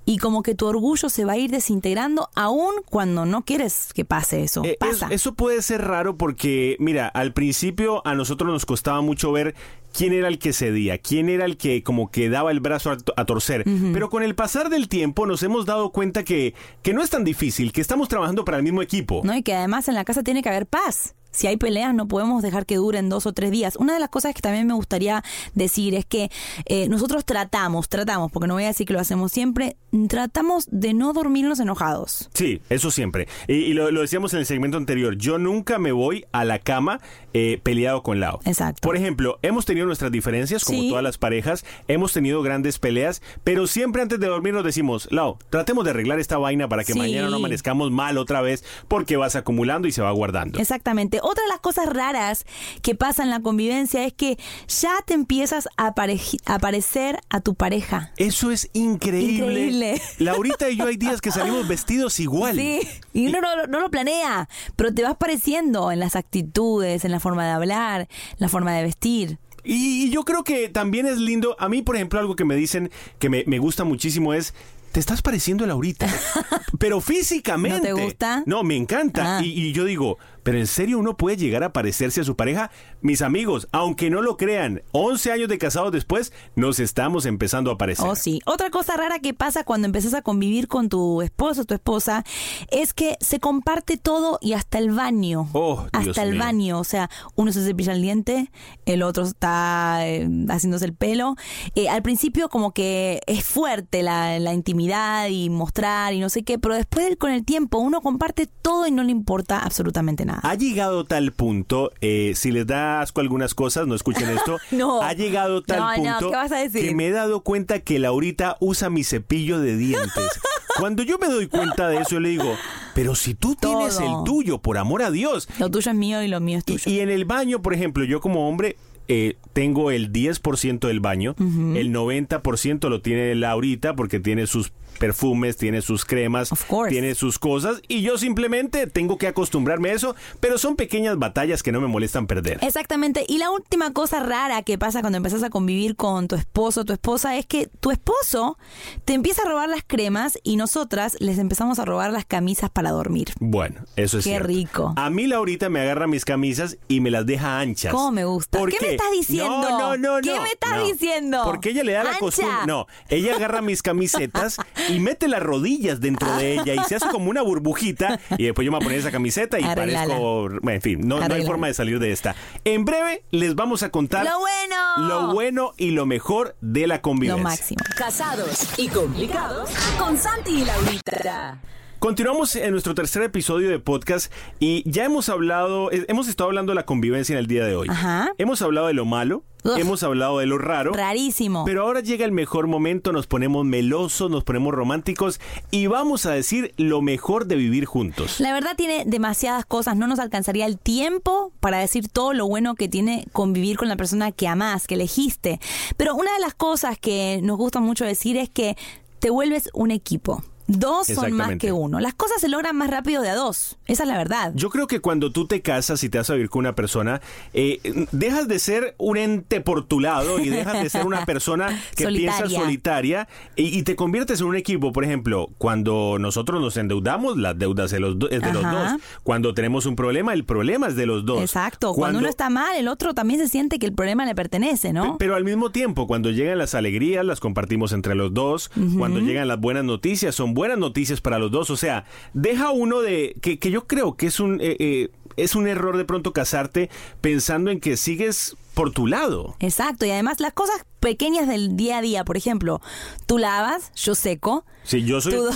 y 0.05 0.17
como 0.17 0.43
que 0.43 0.55
tu 0.55 0.65
orgullo 0.67 1.09
se 1.09 1.25
va 1.25 1.33
a 1.33 1.37
ir 1.37 1.51
desintegrando 1.51 2.29
aún 2.35 2.73
cuando 2.89 3.25
no 3.25 3.43
quieres 3.43 3.89
que 3.93 4.05
pase 4.05 4.43
eso. 4.43 4.63
Eh, 4.63 4.71
es- 4.71 4.77
Pasa. 4.99 5.07
eso 5.11 5.33
puede 5.35 5.61
ser 5.61 5.81
raro 5.81 6.17
porque, 6.17 6.75
mira, 6.79 7.07
al 7.07 7.33
principio 7.33 8.05
a 8.07 8.15
nosotros 8.15 8.51
nos 8.51 8.65
costaba 8.65 9.01
mucho 9.01 9.31
ver 9.31 9.55
quién 9.93 10.11
era 10.13 10.27
el 10.27 10.39
que 10.39 10.51
cedía, 10.51 10.97
quién 10.97 11.29
era 11.29 11.45
el 11.45 11.55
que 11.57 11.81
como 11.83 12.11
que 12.11 12.29
daba 12.29 12.51
el 12.51 12.59
brazo 12.59 12.91
a, 12.91 12.97
a 13.15 13.25
torcer. 13.25 13.63
Pero 13.93 14.09
con 14.09 14.23
el 14.23 14.35
pasar 14.35 14.69
del 14.69 14.89
tiempo 14.89 15.25
nos 15.25 15.41
hemos 15.43 15.65
dado 15.65 15.91
cuenta 15.91 16.23
que, 16.23 16.53
que 16.81 16.93
no 16.93 17.01
es 17.01 17.09
tan 17.09 17.23
difícil, 17.23 17.71
que 17.71 17.79
estamos 17.81 18.09
trabajando 18.09 18.43
para 18.43 18.57
el 18.57 18.63
mismo 18.63 18.81
equipo. 18.81 19.21
¿no? 19.23 19.35
Y 19.35 19.41
que 19.41 19.53
además 19.53 19.87
en 19.87 19.95
la 19.95 20.03
casa 20.03 20.21
tiene 20.23 20.41
que 20.43 20.49
haber 20.49 20.65
paz. 20.67 21.15
Si 21.35 21.47
hay 21.47 21.57
peleas 21.57 21.93
no 21.93 22.07
podemos 22.07 22.41
dejar 22.41 22.65
que 22.65 22.75
duren 22.77 23.09
dos 23.09 23.25
o 23.25 23.33
tres 23.33 23.51
días. 23.51 23.75
Una 23.75 23.93
de 23.93 23.99
las 23.99 24.09
cosas 24.09 24.33
que 24.33 24.41
también 24.41 24.65
me 24.67 24.73
gustaría 24.73 25.23
decir 25.53 25.93
es 25.95 26.05
que 26.05 26.29
eh, 26.65 26.87
nosotros 26.89 27.25
tratamos, 27.25 27.89
tratamos, 27.89 28.31
porque 28.31 28.47
no 28.47 28.53
voy 28.55 28.63
a 28.63 28.67
decir 28.67 28.87
que 28.87 28.93
lo 28.93 28.99
hacemos 28.99 29.31
siempre, 29.31 29.77
tratamos 30.07 30.67
de 30.71 30.93
no 30.93 31.13
dormirnos 31.13 31.59
enojados. 31.59 32.29
Sí, 32.33 32.61
eso 32.69 32.91
siempre. 32.91 33.27
Y, 33.47 33.53
y 33.53 33.73
lo, 33.73 33.91
lo 33.91 34.01
decíamos 34.01 34.33
en 34.33 34.39
el 34.39 34.45
segmento 34.45 34.77
anterior, 34.77 35.15
yo 35.17 35.37
nunca 35.37 35.79
me 35.79 35.91
voy 35.91 36.25
a 36.31 36.45
la 36.45 36.59
cama 36.59 36.99
eh, 37.33 37.59
peleado 37.63 38.01
con 38.03 38.19
Lao. 38.19 38.39
Exacto. 38.45 38.79
Por 38.81 38.95
ejemplo, 38.95 39.39
hemos 39.41 39.65
tenido 39.65 39.85
nuestras 39.85 40.11
diferencias, 40.11 40.63
como 40.63 40.75
Sí. 40.79 40.89
todas 40.89 41.03
las 41.03 41.17
parejas, 41.17 41.65
hemos 41.87 42.11
tenido 42.13 42.41
grandes 42.41 42.79
peleas, 42.79 43.21
pero 43.43 43.67
siempre 43.67 44.01
antes 44.01 44.19
de 44.19 44.27
dormir 44.27 44.53
nos 44.53 44.63
decimos, 44.63 45.07
Lao, 45.11 45.37
tratemos 45.49 45.83
de 45.85 45.91
arreglar 45.91 46.19
esta 46.19 46.37
vaina 46.37 46.67
para 46.69 46.83
que 46.83 46.93
Sí. 46.93 46.99
mañana 46.99 47.29
no 47.29 47.37
amanezcamos 47.37 47.91
mal 47.91 48.17
otra 48.17 48.41
vez, 48.41 48.63
porque 48.87 49.17
vas 49.17 49.35
acumulando 49.35 49.87
y 49.87 49.91
se 49.91 50.01
va 50.01 50.11
guardando. 50.11 50.59
Exactamente. 50.59 51.19
Otra 51.27 51.43
de 51.43 51.49
las 51.49 51.59
cosas 51.59 51.87
raras 51.91 52.45
que 52.83 52.93
pasa 52.93 53.23
en 53.23 53.31
la 53.31 53.39
convivencia 53.39 54.05
es 54.05 54.13
que 54.13 54.37
ya 54.67 54.93
te 55.07 55.15
empiezas 55.15 55.67
a, 55.75 55.87
a 55.87 56.59
parecer 56.59 57.19
a 57.29 57.41
tu 57.41 57.55
pareja. 57.55 58.11
Eso 58.17 58.51
es 58.51 58.69
increíble. 58.73 59.47
Increíble. 59.47 60.01
Laurita 60.19 60.69
y 60.69 60.77
yo 60.77 60.85
hay 60.85 60.97
días 60.97 61.21
que 61.21 61.31
salimos 61.31 61.67
vestidos 61.75 62.19
igual. 62.19 62.55
Sí, 62.55 62.79
y 63.11 63.25
uno 63.25 63.41
no, 63.41 63.65
no 63.65 63.79
lo 63.79 63.89
planea, 63.89 64.47
pero 64.75 64.93
te 64.93 65.01
vas 65.01 65.17
pareciendo 65.17 65.91
en 65.91 65.99
las 65.99 66.15
actitudes, 66.15 67.05
en 67.05 67.11
la 67.11 67.19
forma 67.19 67.43
de 67.43 67.53
hablar, 67.53 68.01
en 68.01 68.37
la 68.37 68.47
forma 68.47 68.73
de 68.73 68.83
vestir. 68.83 69.39
Y, 69.63 70.05
y 70.05 70.09
yo 70.11 70.25
creo 70.25 70.43
que 70.43 70.69
también 70.69 71.07
es 71.07 71.17
lindo. 71.17 71.55
A 71.57 71.69
mí, 71.69 71.81
por 71.81 71.95
ejemplo, 71.95 72.19
algo 72.19 72.35
que 72.35 72.45
me 72.45 72.55
dicen 72.55 72.91
que 73.17 73.29
me, 73.31 73.43
me 73.47 73.57
gusta 73.57 73.83
muchísimo 73.83 74.35
es. 74.35 74.53
Te 74.91 74.99
estás 75.01 75.21
pareciendo 75.21 75.65
a 75.65 75.67
Laurita. 75.67 76.07
Pero 76.79 77.01
físicamente. 77.01 77.89
¿No 77.89 77.95
te 77.97 78.03
gusta? 78.03 78.43
No, 78.45 78.63
me 78.63 78.77
encanta. 78.77 79.39
Ah. 79.39 79.43
Y, 79.43 79.47
y 79.47 79.73
yo 79.73 79.83
digo, 79.83 80.19
pero 80.45 80.59
en 80.59 80.67
serio 80.67 80.99
uno 80.99 81.17
puede 81.17 81.37
llegar 81.37 81.63
a 81.63 81.73
parecerse 81.73 82.21
a 82.21 82.23
su 82.23 82.35
pareja. 82.35 82.69
Mis 83.01 83.23
amigos, 83.23 83.67
aunque 83.71 84.11
no 84.11 84.21
lo 84.21 84.37
crean, 84.37 84.83
11 84.91 85.31
años 85.31 85.49
de 85.49 85.57
casados 85.57 85.91
después, 85.91 86.33
nos 86.55 86.79
estamos 86.79 87.25
empezando 87.25 87.71
a 87.71 87.79
parecer. 87.79 88.05
Oh, 88.07 88.15
sí. 88.15 88.41
Otra 88.45 88.69
cosa 88.69 88.95
rara 88.95 89.17
que 89.17 89.33
pasa 89.33 89.63
cuando 89.63 89.87
empezás 89.87 90.13
a 90.13 90.21
convivir 90.21 90.67
con 90.67 90.87
tu 90.87 91.23
esposo 91.23 91.63
o 91.63 91.65
tu 91.65 91.73
esposa 91.73 92.23
es 92.69 92.93
que 92.93 93.17
se 93.21 93.39
comparte 93.39 93.97
todo 93.97 94.37
y 94.39 94.53
hasta 94.53 94.77
el 94.77 94.91
baño. 94.91 95.49
Oh, 95.53 95.87
Dios 95.93 96.09
hasta 96.09 96.21
el 96.21 96.33
mío. 96.33 96.39
baño. 96.39 96.79
O 96.79 96.83
sea, 96.83 97.09
uno 97.33 97.51
se 97.51 97.65
cepilla 97.65 97.93
el 97.93 98.03
diente, 98.03 98.51
el 98.85 99.01
otro 99.01 99.23
está 99.23 100.07
eh, 100.07 100.29
haciéndose 100.47 100.85
el 100.85 100.93
pelo. 100.93 101.37
Eh, 101.73 101.89
al 101.89 102.03
principio 102.03 102.49
como 102.49 102.71
que 102.71 103.19
es 103.25 103.43
fuerte 103.43 104.03
la, 104.03 104.37
la 104.37 104.53
intimidad 104.53 105.27
y 105.27 105.49
mostrar 105.49 106.13
y 106.13 106.19
no 106.19 106.29
sé 106.29 106.43
qué, 106.43 106.59
pero 106.59 106.75
después 106.75 107.17
con 107.17 107.31
el 107.31 107.43
tiempo 107.43 107.79
uno 107.79 108.01
comparte 108.01 108.47
todo 108.61 108.85
y 108.85 108.91
no 108.91 109.01
le 109.01 109.09
importa 109.09 109.57
absolutamente 109.57 110.23
nada. 110.23 110.34
Ha 110.43 110.55
llegado 110.55 111.05
tal 111.05 111.31
punto, 111.31 111.91
eh, 112.01 112.33
si 112.35 112.51
les 112.51 112.67
da 112.67 113.01
asco 113.01 113.21
algunas 113.21 113.53
cosas, 113.53 113.87
no 113.87 113.95
escuchen 113.95 114.29
esto. 114.29 114.57
No. 114.71 115.01
Ha 115.01 115.13
llegado 115.13 115.61
tal 115.63 115.79
No, 115.79 115.89
no, 115.89 115.95
punto 115.95 116.29
¿qué 116.29 116.35
vas 116.35 116.51
a 116.51 116.57
decir? 116.57 116.81
que 116.87 116.95
me 116.95 117.07
he 117.07 117.11
dado 117.11 117.41
cuenta 117.41 117.79
que 117.79 117.99
Laurita 117.99 118.57
usa 118.59 118.89
mi 118.89 119.03
cepillo 119.03 119.59
de 119.59 119.77
dientes. 119.77 120.39
Cuando 120.79 121.03
yo 121.03 121.17
me 121.17 121.27
doy 121.27 121.47
cuenta 121.47 121.87
de 121.87 121.97
eso, 121.97 122.11
yo 122.11 122.19
le 122.19 122.29
digo, 122.29 122.55
pero 122.93 123.15
si 123.15 123.33
tú 123.33 123.55
tienes 123.55 123.99
el 123.99 124.11
tuyo, 124.25 124.57
por 124.57 124.77
amor 124.77 125.03
a 125.03 125.11
Dios. 125.11 125.47
Lo 125.59 125.69
tuyo 125.71 125.91
es 125.91 125.97
mío 125.97 126.21
y 126.21 126.27
lo 126.27 126.41
mío 126.41 126.57
es 126.57 126.65
tuyo. 126.65 126.81
Y, 126.85 126.95
y 126.95 126.99
en 126.99 127.09
el 127.09 127.23
baño, 127.23 127.61
por 127.61 127.73
ejemplo, 127.73 128.03
yo 128.03 128.19
como 128.19 128.49
hombre 128.49 128.75
eh, 129.07 129.37
tengo 129.53 129.91
el 129.91 130.11
10% 130.11 130.79
del 130.87 130.99
baño, 130.99 131.35
el 131.39 131.93
90% 131.93 132.89
lo 132.89 133.01
tiene 133.01 133.35
Laurita 133.35 133.95
porque 133.95 134.19
tiene 134.19 134.47
sus 134.47 134.73
perfumes, 134.95 135.57
tiene 135.57 135.81
sus 135.81 136.05
cremas, 136.05 136.49
tiene 136.89 137.15
sus 137.15 137.39
cosas 137.39 137.81
y 137.87 138.01
yo 138.01 138.17
simplemente 138.17 138.87
tengo 138.87 139.17
que 139.17 139.27
acostumbrarme 139.27 139.89
a 139.91 139.93
eso, 139.93 140.15
pero 140.39 140.57
son 140.57 140.75
pequeñas 140.75 141.17
batallas 141.17 141.63
que 141.63 141.71
no 141.71 141.81
me 141.81 141.87
molestan 141.87 142.27
perder. 142.27 142.59
Exactamente. 142.61 143.25
Y 143.27 143.37
la 143.37 143.51
última 143.51 143.93
cosa 143.93 144.21
rara 144.21 144.61
que 144.63 144.77
pasa 144.77 145.01
cuando 145.01 145.17
empezás 145.17 145.43
a 145.43 145.49
convivir 145.49 145.95
con 145.95 146.27
tu 146.27 146.35
esposo 146.35 146.81
o 146.81 146.85
tu 146.85 146.93
esposa 146.93 147.37
es 147.37 147.45
que 147.45 147.67
tu 147.79 147.91
esposo 147.91 148.57
te 149.05 149.13
empieza 149.13 149.43
a 149.43 149.45
robar 149.45 149.69
las 149.69 149.83
cremas 149.85 150.39
y 150.43 150.55
nosotras 150.57 151.17
les 151.19 151.37
empezamos 151.37 151.79
a 151.79 151.85
robar 151.85 152.11
las 152.11 152.25
camisas 152.25 152.69
para 152.69 152.91
dormir. 152.91 153.29
Bueno, 153.39 153.81
eso 153.95 154.17
es 154.17 154.23
Qué 154.23 154.31
cierto. 154.31 154.47
rico. 154.47 154.93
A 154.97 155.09
mí 155.09 155.27
Laurita 155.27 155.69
me 155.69 155.79
agarra 155.81 156.07
mis 156.07 156.25
camisas 156.25 156.77
y 156.87 157.01
me 157.01 157.11
las 157.11 157.25
deja 157.25 157.59
anchas. 157.59 157.91
¿Cómo 157.93 158.11
me 158.11 158.25
gusta? 158.25 158.57
¿Por 158.59 158.69
¿Qué 158.71 158.77
me 158.81 158.91
estás 158.91 159.11
diciendo? 159.11 159.49
No, 159.49 159.97
no, 159.97 159.97
no, 159.97 160.21
¿Qué 160.21 160.35
no, 160.35 160.41
me 160.41 160.49
estás 160.49 160.77
no. 160.77 160.85
diciendo? 160.85 161.41
Porque 161.45 161.69
ella 161.69 161.83
le 161.83 161.93
da 161.93 162.03
la 162.03 162.17
costumbre. 162.17 162.55
No, 162.67 162.87
ella 163.09 163.35
agarra 163.35 163.61
mis 163.61 163.81
camisetas 163.81 164.57
y 164.89 164.99
mete 164.99 165.27
las 165.27 165.41
rodillas 165.41 165.99
dentro 166.01 166.35
de 166.37 166.53
ella 166.55 166.73
y 166.75 166.79
se 166.87 166.95
hace 166.95 167.07
como 167.09 167.29
una 167.29 167.41
burbujita 167.41 168.19
y 168.37 168.45
después 168.45 168.65
yo 168.65 168.71
me 168.71 168.77
voy 168.77 168.83
a 168.83 168.85
poner 168.85 168.99
esa 168.99 169.11
camiseta 169.11 169.59
y 169.59 169.63
Arreglala. 169.63 170.07
parezco... 170.07 170.49
En 170.69 170.81
fin, 170.81 171.07
no, 171.07 171.25
no 171.25 171.33
hay 171.33 171.45
forma 171.45 171.67
de 171.67 171.73
salir 171.73 171.99
de 171.99 172.11
esta. 172.11 172.35
En 172.63 172.85
breve 172.85 173.23
les 173.31 173.55
vamos 173.55 173.83
a 173.83 173.89
contar 173.89 174.25
¡Lo 174.25 174.39
bueno! 174.39 175.07
lo 175.07 175.33
bueno 175.33 175.73
y 175.77 175.91
lo 175.91 176.05
mejor 176.05 176.55
de 176.61 176.87
la 176.87 177.01
convivencia. 177.01 177.43
Lo 177.43 177.49
máximo. 177.49 177.83
Casados 177.97 178.67
y 178.77 178.87
complicados 178.87 179.69
con 179.97 180.17
Santi 180.17 180.61
y 180.61 180.65
Laurita. 180.65 181.59
Continuamos 182.05 182.55
en 182.55 182.69
nuestro 182.69 182.93
tercer 182.93 183.23
episodio 183.23 183.67
de 183.67 183.79
podcast 183.79 184.31
y 184.59 184.87
ya 184.87 185.05
hemos 185.05 185.27
hablado, 185.27 185.91
eh, 185.91 186.05
hemos 186.07 186.27
estado 186.27 186.49
hablando 186.49 186.69
de 186.69 186.75
la 186.75 186.85
convivencia 186.85 187.33
en 187.33 187.39
el 187.39 187.47
día 187.47 187.65
de 187.65 187.75
hoy. 187.75 187.87
Ajá. 187.89 188.31
Hemos 188.37 188.61
hablado 188.61 188.85
de 188.85 188.93
lo 188.93 189.05
malo, 189.05 189.41
hemos 189.75 190.03
hablado 190.03 190.37
de 190.37 190.45
lo 190.45 190.59
raro. 190.59 190.93
Rarísimo. 190.93 191.65
Pero 191.65 191.81
ahora 191.81 192.01
llega 192.01 192.23
el 192.23 192.31
mejor 192.31 192.67
momento, 192.67 193.11
nos 193.11 193.25
ponemos 193.25 193.65
melosos, 193.65 194.29
nos 194.29 194.43
ponemos 194.43 194.71
románticos 194.71 195.39
y 195.71 195.87
vamos 195.87 196.27
a 196.27 196.31
decir 196.33 196.75
lo 196.77 197.01
mejor 197.01 197.47
de 197.47 197.55
vivir 197.55 197.85
juntos. 197.85 198.39
La 198.39 198.53
verdad 198.53 198.75
tiene 198.77 199.01
demasiadas 199.07 199.65
cosas, 199.65 199.97
no 199.97 200.05
nos 200.05 200.19
alcanzaría 200.19 200.67
el 200.67 200.77
tiempo 200.77 201.53
para 201.59 201.79
decir 201.79 202.07
todo 202.07 202.33
lo 202.33 202.47
bueno 202.47 202.75
que 202.75 202.87
tiene 202.87 203.25
convivir 203.31 203.77
con 203.77 203.87
la 203.87 203.95
persona 203.95 204.31
que 204.31 204.47
amás, 204.47 204.85
que 204.85 204.93
elegiste. 204.93 205.59
Pero 205.97 206.13
una 206.13 206.31
de 206.35 206.39
las 206.39 206.53
cosas 206.53 206.99
que 206.99 207.39
nos 207.41 207.57
gusta 207.57 207.79
mucho 207.79 208.05
decir 208.05 208.37
es 208.37 208.47
que 208.47 208.77
te 209.17 209.31
vuelves 209.31 209.71
un 209.73 209.89
equipo. 209.89 210.43
Dos 210.67 211.07
son 211.07 211.33
más 211.33 211.57
que 211.57 211.71
uno. 211.71 211.99
Las 211.99 212.13
cosas 212.15 212.41
se 212.41 212.47
logran 212.49 212.75
más 212.75 212.89
rápido 212.89 213.21
de 213.21 213.29
a 213.29 213.35
dos. 213.35 213.77
Esa 213.85 214.03
es 214.03 214.09
la 214.09 214.17
verdad. 214.17 214.51
Yo 214.55 214.69
creo 214.69 214.87
que 214.87 214.99
cuando 214.99 215.31
tú 215.31 215.45
te 215.47 215.61
casas 215.61 216.03
y 216.03 216.09
te 216.09 216.17
vas 216.17 216.29
a 216.29 216.33
vivir 216.33 216.49
con 216.49 216.61
una 216.61 216.73
persona, 216.75 217.21
eh, 217.53 217.79
dejas 218.11 218.47
de 218.47 218.59
ser 218.59 218.95
un 218.97 219.17
ente 219.17 219.61
por 219.61 219.85
tu 219.85 219.99
lado 219.99 220.39
y 220.39 220.49
dejas 220.49 220.81
de 220.81 220.89
ser 220.89 221.05
una 221.05 221.25
persona 221.25 221.67
que 221.95 222.07
piensa 222.07 222.49
Solitaria. 222.49 223.27
y, 223.55 223.77
y 223.77 223.83
te 223.83 223.95
conviertes 223.95 224.41
en 224.41 224.47
un 224.47 224.55
equipo. 224.55 224.91
Por 224.91 225.03
ejemplo, 225.03 225.49
cuando 225.57 226.17
nosotros 226.19 226.59
nos 226.61 226.77
endeudamos, 226.77 227.37
las 227.37 227.57
deudas 227.59 227.91
de 227.91 227.99
los 227.99 228.15
es 228.31 228.41
de 228.41 228.53
los 228.53 228.63
dos. 228.63 228.91
Cuando 229.23 229.53
tenemos 229.53 229.85
un 229.85 229.95
problema, 229.95 230.33
el 230.33 230.45
problema 230.45 230.87
es 230.87 230.95
de 230.95 231.05
los 231.05 231.25
dos. 231.25 231.41
Exacto. 231.41 231.93
Cuando, 231.93 232.19
uno 232.19 232.27
está 232.27 232.49
mal, 232.49 232.75
el 232.75 232.87
otro 232.87 233.13
también 233.13 233.39
se 233.39 233.47
siente 233.47 233.77
que 233.77 233.85
el 233.85 233.93
problema 233.93 234.25
le 234.25 234.33
pertenece, 234.33 234.93
¿no? 234.93 235.13
Pe- 235.17 235.25
Pero 235.25 235.35
al 235.35 235.43
mismo 235.43 235.71
tiempo, 235.71 236.07
cuando 236.07 236.31
llegan 236.31 236.57
las 236.57 236.73
alegrías, 236.73 237.23
las 237.23 237.39
compartimos 237.39 237.91
entre 237.93 238.15
los 238.15 238.33
dos. 238.33 238.71
Cuando 238.97 239.19
llegan 239.19 239.47
las 239.47 239.59
buenas 239.59 239.83
noticias, 239.83 240.33
son 240.33 240.54
buenas 240.55 240.79
noticias 240.79 241.21
para 241.21 241.37
los 241.37 241.51
dos. 241.51 241.69
O 241.69 241.77
sea, 241.77 242.05
deja 242.33 242.71
uno 242.71 243.01
de. 243.01 243.35
que, 243.41 243.59
que 243.59 243.69
yo 243.69 243.85
creo 243.85 244.15
que 244.15 244.25
es 244.25 244.39
un. 244.39 244.59
eh, 244.59 244.75
eh, 244.79 245.09
es 245.37 245.55
un 245.55 245.67
error 245.67 245.97
de 245.97 246.05
pronto 246.05 246.31
casarte 246.31 246.89
pensando 247.19 247.69
en 247.69 247.81
que 247.81 247.97
sigues 247.97 248.55
por 248.75 248.91
tu 248.91 249.07
lado. 249.07 249.55
Exacto. 249.59 250.05
Y 250.05 250.11
además 250.11 250.39
las 250.39 250.53
cosas 250.53 250.75
pequeñas 250.99 251.47
del 251.47 251.75
día 251.75 251.99
a 251.99 252.01
día, 252.01 252.23
por 252.25 252.35
ejemplo, 252.37 252.81
tú 253.25 253.37
lavas, 253.37 253.91
yo 253.95 254.15
seco, 254.15 254.65
Si 254.83 255.03
yo 255.03 255.21
soy. 255.21 255.33
Tú- 255.33 255.49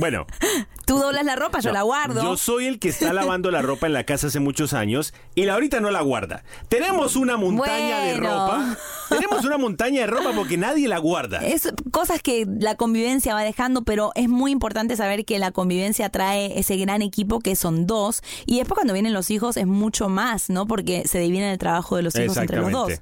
Bueno. 0.00 0.26
tú 0.86 0.98
doblas 0.98 1.24
la 1.24 1.36
ropa, 1.36 1.60
yo 1.60 1.70
no, 1.70 1.74
la 1.74 1.82
guardo. 1.82 2.22
Yo 2.22 2.36
soy 2.36 2.66
el 2.66 2.78
que 2.78 2.88
está 2.90 3.12
lavando 3.14 3.50
la 3.50 3.62
ropa 3.62 3.86
en 3.86 3.92
la 3.94 4.04
casa 4.04 4.26
hace 4.26 4.40
muchos 4.40 4.74
años 4.74 5.14
y 5.34 5.44
la 5.44 5.54
ahorita 5.54 5.80
no 5.80 5.90
la 5.90 6.02
guarda. 6.02 6.42
Tenemos 6.68 7.16
una 7.16 7.36
montaña 7.38 8.00
de 8.00 8.16
ropa. 8.16 8.76
Tenemos 9.08 9.44
una 9.44 9.56
montaña 9.56 10.00
de 10.02 10.06
ropa 10.06 10.32
porque 10.34 10.56
nadie 10.58 10.88
la 10.88 10.98
guarda. 10.98 11.38
Es 11.44 11.72
cosas 11.90 12.20
que 12.22 12.46
la 12.60 12.74
convivencia 12.74 13.34
va 13.34 13.42
dejando, 13.42 13.82
pero 13.84 14.10
es 14.14 14.28
muy 14.28 14.50
importante 14.52 14.96
saber 14.96 15.24
que 15.24 15.38
la 15.38 15.52
convivencia 15.52 16.08
trae 16.10 16.58
ese 16.58 16.76
gran 16.76 17.00
equipo 17.02 17.40
que 17.40 17.56
son 17.56 17.86
dos. 17.86 18.22
Y 18.46 18.58
después 18.58 18.74
cuando 18.74 18.92
vienen 18.92 19.12
los 19.14 19.30
hijos 19.30 19.56
es 19.56 19.66
mucho 19.66 20.08
más, 20.10 20.50
¿no? 20.50 20.66
Porque 20.66 21.06
se 21.06 21.18
dividen 21.20 21.48
el 21.48 21.58
trabajo 21.58 21.96
de 21.96 22.02
los 22.02 22.14
hijos 22.16 22.36
entre 22.36 22.60
los 22.70 22.88
dos. 22.88 23.00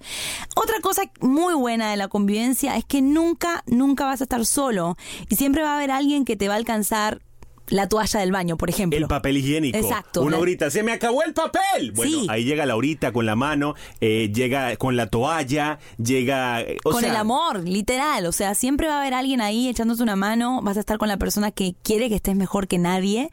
Otra 0.57 0.81
cosa 0.81 1.03
muy 1.21 1.55
buena 1.55 1.91
de 1.91 1.97
la 1.97 2.09
convivencia 2.09 2.77
es 2.77 2.85
que 2.85 3.03
nunca, 3.03 3.63
nunca 3.67 4.05
vas 4.05 4.21
a 4.21 4.25
estar 4.25 4.45
solo. 4.47 4.97
Y 5.29 5.37
siempre 5.37 5.63
va 5.63 5.73
a 5.73 5.77
haber 5.77 5.91
alguien 5.91 6.25
que 6.25 6.37
te 6.37 6.49
va 6.49 6.55
a 6.55 6.59
alcanzar 6.59 7.21
la 7.73 7.89
toalla 7.89 8.21
del 8.21 8.33
baño, 8.33 8.57
por 8.59 8.69
ejemplo. 8.69 8.99
El 8.99 9.07
papel 9.07 9.39
higiénico. 9.39 9.79
Exacto. 9.79 10.21
Uno 10.23 10.37
La- 10.37 10.43
grita, 10.43 10.71
¡se 10.71 10.83
me 10.83 10.93
acabó 10.93 11.23
el 11.23 11.33
papel! 11.33 11.93
Bueno, 11.93 12.21
Sí. 12.21 12.27
ahí 12.29 12.45
llega 12.45 12.67
Laurita 12.67 13.13
con 13.13 13.25
la 13.25 13.35
mano, 13.35 13.75
eh, 14.03 14.31
llega 14.35 14.77
con 14.77 14.95
la 14.97 15.07
toalla, 15.07 15.79
llega... 15.97 16.61
eh, 16.61 16.77
o 16.85 16.91
con 16.91 17.01
sea, 17.01 17.11
el 17.11 17.17
amor, 17.17 17.67
literal. 17.67 18.27
O 18.27 18.33
sea, 18.33 18.55
siempre 18.55 18.89
va 18.89 18.97
a 18.97 19.01
haber 19.01 19.15
alguien 19.15 19.41
ahí 19.41 19.69
echándote 19.69 20.03
una 20.03 20.17
mano. 20.17 20.61
Vas 20.63 20.77
a 20.77 20.81
estar 20.81 20.99
con 20.99 21.09
la 21.09 21.17
persona 21.17 21.51
que 21.51 21.75
quiere 21.83 22.11
que 22.11 22.17
estés 22.17 22.37
mejor 22.37 22.69
que 22.69 22.77
nadie. 22.79 23.31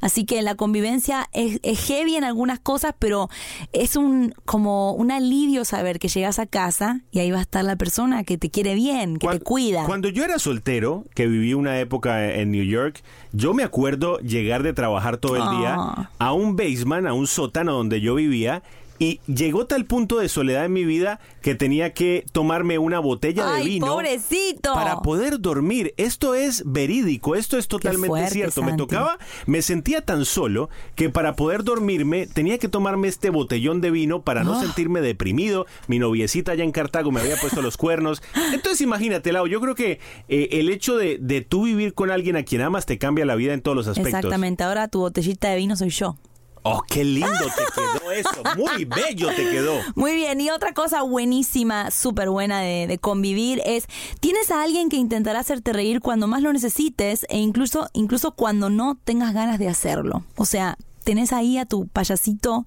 Así 0.00 0.24
que 0.24 0.40
la 0.40 0.54
convivencia 0.54 1.28
es, 1.34 1.60
es 1.62 1.78
heavy 1.84 2.16
en 2.16 2.24
algunas 2.24 2.60
cosas, 2.60 2.94
pero 2.98 3.28
es 3.74 3.96
un 3.96 4.34
como 4.46 4.92
un 4.94 5.10
alivio 5.10 5.66
saber 5.66 5.98
que 5.98 6.08
llegas 6.08 6.38
a 6.38 6.46
casa 6.46 7.02
y 7.10 7.18
ahí 7.18 7.30
va 7.30 7.38
a 7.40 7.42
estar 7.42 7.62
la 7.62 7.76
persona 7.76 8.24
que 8.24 8.38
te 8.38 8.48
quiere 8.48 8.74
bien, 8.74 9.18
que 9.18 9.28
te 9.28 9.40
cuida. 9.40 9.84
Cuando 9.84 10.08
yo 10.08 10.24
era 10.24 10.38
soltero, 10.38 11.04
que 11.14 11.26
viví 11.26 11.52
una 11.52 11.78
época 11.78 12.32
en 12.32 12.50
New 12.52 12.64
York, 12.64 13.02
yo 13.32 13.52
me 13.52 13.62
acuerdo 13.62 13.81
llegar 14.18 14.62
de 14.62 14.72
trabajar 14.72 15.16
todo 15.16 15.36
el 15.36 15.58
día 15.58 15.74
Ah. 15.78 16.10
a 16.18 16.32
un 16.32 16.56
basement, 16.56 17.06
a 17.06 17.12
un 17.12 17.26
sótano 17.26 17.72
donde 17.72 18.00
yo 18.00 18.14
vivía. 18.14 18.62
Y 19.02 19.20
llegó 19.26 19.66
tal 19.66 19.84
punto 19.84 20.18
de 20.18 20.28
soledad 20.28 20.64
en 20.64 20.72
mi 20.72 20.84
vida 20.84 21.18
que 21.40 21.54
tenía 21.56 21.92
que 21.92 22.24
tomarme 22.30 22.78
una 22.78 23.00
botella 23.00 23.46
de 23.54 23.64
vino 23.64 23.86
pobrecito. 23.86 24.74
para 24.74 25.00
poder 25.00 25.40
dormir. 25.40 25.92
Esto 25.96 26.34
es 26.36 26.62
verídico, 26.64 27.34
esto 27.34 27.58
es 27.58 27.66
totalmente 27.66 28.06
fuerte, 28.06 28.30
cierto. 28.30 28.62
Me 28.62 28.74
tocaba, 28.76 29.18
me 29.46 29.60
sentía 29.62 30.02
tan 30.02 30.24
solo 30.24 30.70
que 30.94 31.10
para 31.10 31.34
poder 31.34 31.64
dormirme 31.64 32.26
tenía 32.28 32.58
que 32.58 32.68
tomarme 32.68 33.08
este 33.08 33.30
botellón 33.30 33.80
de 33.80 33.90
vino 33.90 34.22
para 34.22 34.44
no 34.44 34.54
Ah. 34.54 34.60
sentirme 34.60 35.00
deprimido. 35.00 35.66
Mi 35.88 35.98
noviecita 35.98 36.52
allá 36.52 36.62
en 36.62 36.70
Cartago 36.70 37.10
me 37.10 37.20
había 37.20 37.36
puesto 37.38 37.60
los 37.60 37.76
cuernos. 37.76 38.22
Entonces 38.54 38.80
imagínate, 38.82 39.32
Lau, 39.32 39.48
yo 39.48 39.60
creo 39.60 39.74
que 39.74 39.98
eh, 40.28 40.48
el 40.52 40.68
hecho 40.68 40.96
de, 40.96 41.18
de 41.20 41.40
tú 41.40 41.64
vivir 41.64 41.94
con 41.94 42.10
alguien 42.12 42.36
a 42.36 42.44
quien 42.44 42.60
amas 42.62 42.86
te 42.86 42.98
cambia 42.98 43.26
la 43.26 43.34
vida 43.34 43.52
en 43.52 43.62
todos 43.62 43.76
los 43.76 43.88
aspectos. 43.88 44.14
Exactamente. 44.14 44.62
Ahora 44.62 44.86
tu 44.86 45.00
botellita 45.00 45.48
de 45.50 45.56
vino 45.56 45.74
soy 45.76 45.88
yo. 45.90 46.16
Oh, 46.64 46.82
qué 46.86 47.04
lindo 47.04 47.28
te 47.28 47.64
quedó 47.74 48.12
eso. 48.12 48.42
Muy 48.56 48.84
bello 48.84 49.28
te 49.34 49.50
quedó. 49.50 49.74
Muy 49.94 50.14
bien, 50.14 50.40
y 50.40 50.50
otra 50.50 50.72
cosa 50.72 51.02
buenísima, 51.02 51.90
súper 51.90 52.30
buena 52.30 52.60
de, 52.60 52.86
de 52.86 52.98
convivir 52.98 53.60
es, 53.64 53.86
tienes 54.20 54.50
a 54.50 54.62
alguien 54.62 54.88
que 54.88 54.96
intentará 54.96 55.40
hacerte 55.40 55.72
reír 55.72 56.00
cuando 56.00 56.26
más 56.28 56.42
lo 56.42 56.52
necesites 56.52 57.26
e 57.28 57.38
incluso, 57.38 57.88
incluso 57.92 58.32
cuando 58.32 58.70
no 58.70 58.98
tengas 59.02 59.34
ganas 59.34 59.58
de 59.58 59.68
hacerlo. 59.68 60.24
O 60.36 60.44
sea, 60.44 60.76
tenés 61.02 61.32
ahí 61.32 61.58
a 61.58 61.66
tu 61.66 61.86
payasito, 61.88 62.64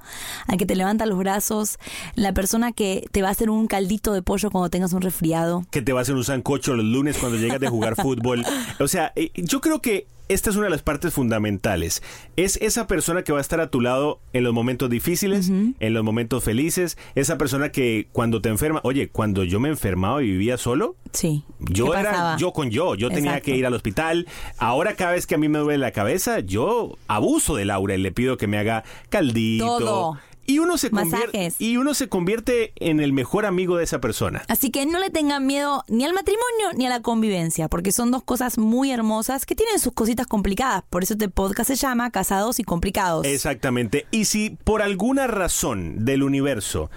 al 0.48 0.58
que 0.58 0.66
te 0.66 0.76
levanta 0.76 1.06
los 1.06 1.18
brazos, 1.18 1.78
la 2.16 2.34
persona 2.34 2.72
que 2.72 3.08
te 3.12 3.22
va 3.22 3.30
a 3.30 3.32
hacer 3.32 3.50
un 3.50 3.68
caldito 3.68 4.14
de 4.14 4.22
pollo 4.22 4.52
cuando 4.52 4.70
tengas 4.70 4.94
un 4.94 5.02
resfriado. 5.02 5.64
que 5.72 5.82
te 5.82 5.94
va 5.94 6.00
a 6.00 6.04
hacer 6.04 6.16
un 6.16 6.24
sancocho 6.24 6.76
los 6.76 6.86
lunes 6.86 7.18
cuando 7.18 7.38
llegas 7.38 7.60
de 7.60 7.70
jugar 7.70 7.96
fútbol. 8.02 8.46
O 8.80 8.88
sea, 8.88 9.12
eh, 9.16 9.32
yo 9.36 9.62
creo 9.62 9.82
que 9.82 10.08
esta 10.28 10.50
es 10.50 10.56
una 10.56 10.66
de 10.66 10.72
las 10.72 10.82
partes 10.82 11.14
fundamentales. 11.14 12.02
Es 12.36 12.58
esa 12.58 12.88
persona 12.88 13.24
que 13.24 13.32
va 13.32 13.38
a 13.38 13.42
estar 13.42 13.60
a 13.62 13.70
tu 13.70 13.82
lado 13.82 14.20
en 14.34 14.44
los 14.44 14.54
momentos 14.54 14.90
difíciles, 14.90 15.50
en 15.50 15.94
los 15.94 16.04
momentos 16.04 16.44
felices. 16.44 16.98
Esa 17.16 17.38
persona 17.38 17.72
que 17.72 18.08
cuando 18.12 18.42
te 18.42 18.50
enferma, 18.50 18.80
oye, 18.84 19.10
cuando 19.10 19.44
yo 19.44 19.60
me 19.60 19.70
enfermaba 19.70 20.24
y 20.24 20.28
vivía 20.28 20.58
solo, 20.58 20.96
Sí. 21.14 21.44
yo 21.60 21.92
¿Qué 21.92 22.00
era 22.00 22.12
pasaba? 22.12 22.38
yo 22.38 22.52
con 22.54 22.70
yo, 22.72 22.96
yo 22.96 23.10
tenía 23.10 23.40
que 23.42 23.56
ir 23.56 23.66
al 23.66 23.74
hospital. 23.74 24.28
Ahora 24.58 24.96
cada 24.96 25.12
vez 25.12 25.28
que 25.28 25.36
a 25.36 25.38
mí 25.38 25.48
me 25.50 25.60
duele 25.60 25.78
la 25.80 25.92
cabeza, 25.92 26.40
yo 26.40 26.98
abuso 27.08 27.56
de 27.56 27.66
Laura 27.66 27.96
y 27.96 28.00
le 28.00 28.12
pido 28.12 28.38
que 28.38 28.48
me 28.48 28.58
haga 28.58 28.84
caldito. 29.10 29.78
Todo. 29.80 30.18
Y 30.46 30.60
uno 30.60 30.78
se 30.78 30.92
convierte 30.92 31.54
y 31.60 31.78
uno 31.78 31.94
se 31.94 32.10
convierte 32.10 32.74
en 32.76 33.00
el 33.00 33.14
mejor 33.14 33.46
amigo 33.46 33.78
de 33.78 33.84
esa 33.84 34.00
persona. 34.00 34.44
Así 34.48 34.70
que 34.70 34.86
no 34.86 35.00
le 35.00 35.10
tengan 35.10 35.46
miedo 35.46 35.84
ni 35.88 36.06
al 36.06 36.14
matrimonio 36.14 36.74
ni 36.76 36.86
a 36.86 36.90
la 36.90 37.02
convivencia, 37.02 37.68
porque 37.68 37.92
son 37.92 38.12
dos 38.12 38.24
cosas 38.24 38.58
muy 38.58 38.92
hermosas 38.92 39.46
que 39.46 39.56
tienen 39.56 39.80
sus 39.80 39.94
cositas 39.94 40.28
complicadas. 40.28 40.84
Por 40.90 41.04
eso 41.04 41.14
este 41.14 41.30
podcast 41.30 41.70
se 41.70 41.76
llama 41.76 42.12
Casados 42.12 42.60
y 42.60 42.64
Complicados. 42.64 43.26
Exactamente. 43.26 44.06
Y 44.12 44.26
si 44.26 44.52
por 44.64 44.82
alguna 44.82 45.28
razón 45.28 46.06
del 46.06 46.24
universo 46.24 46.90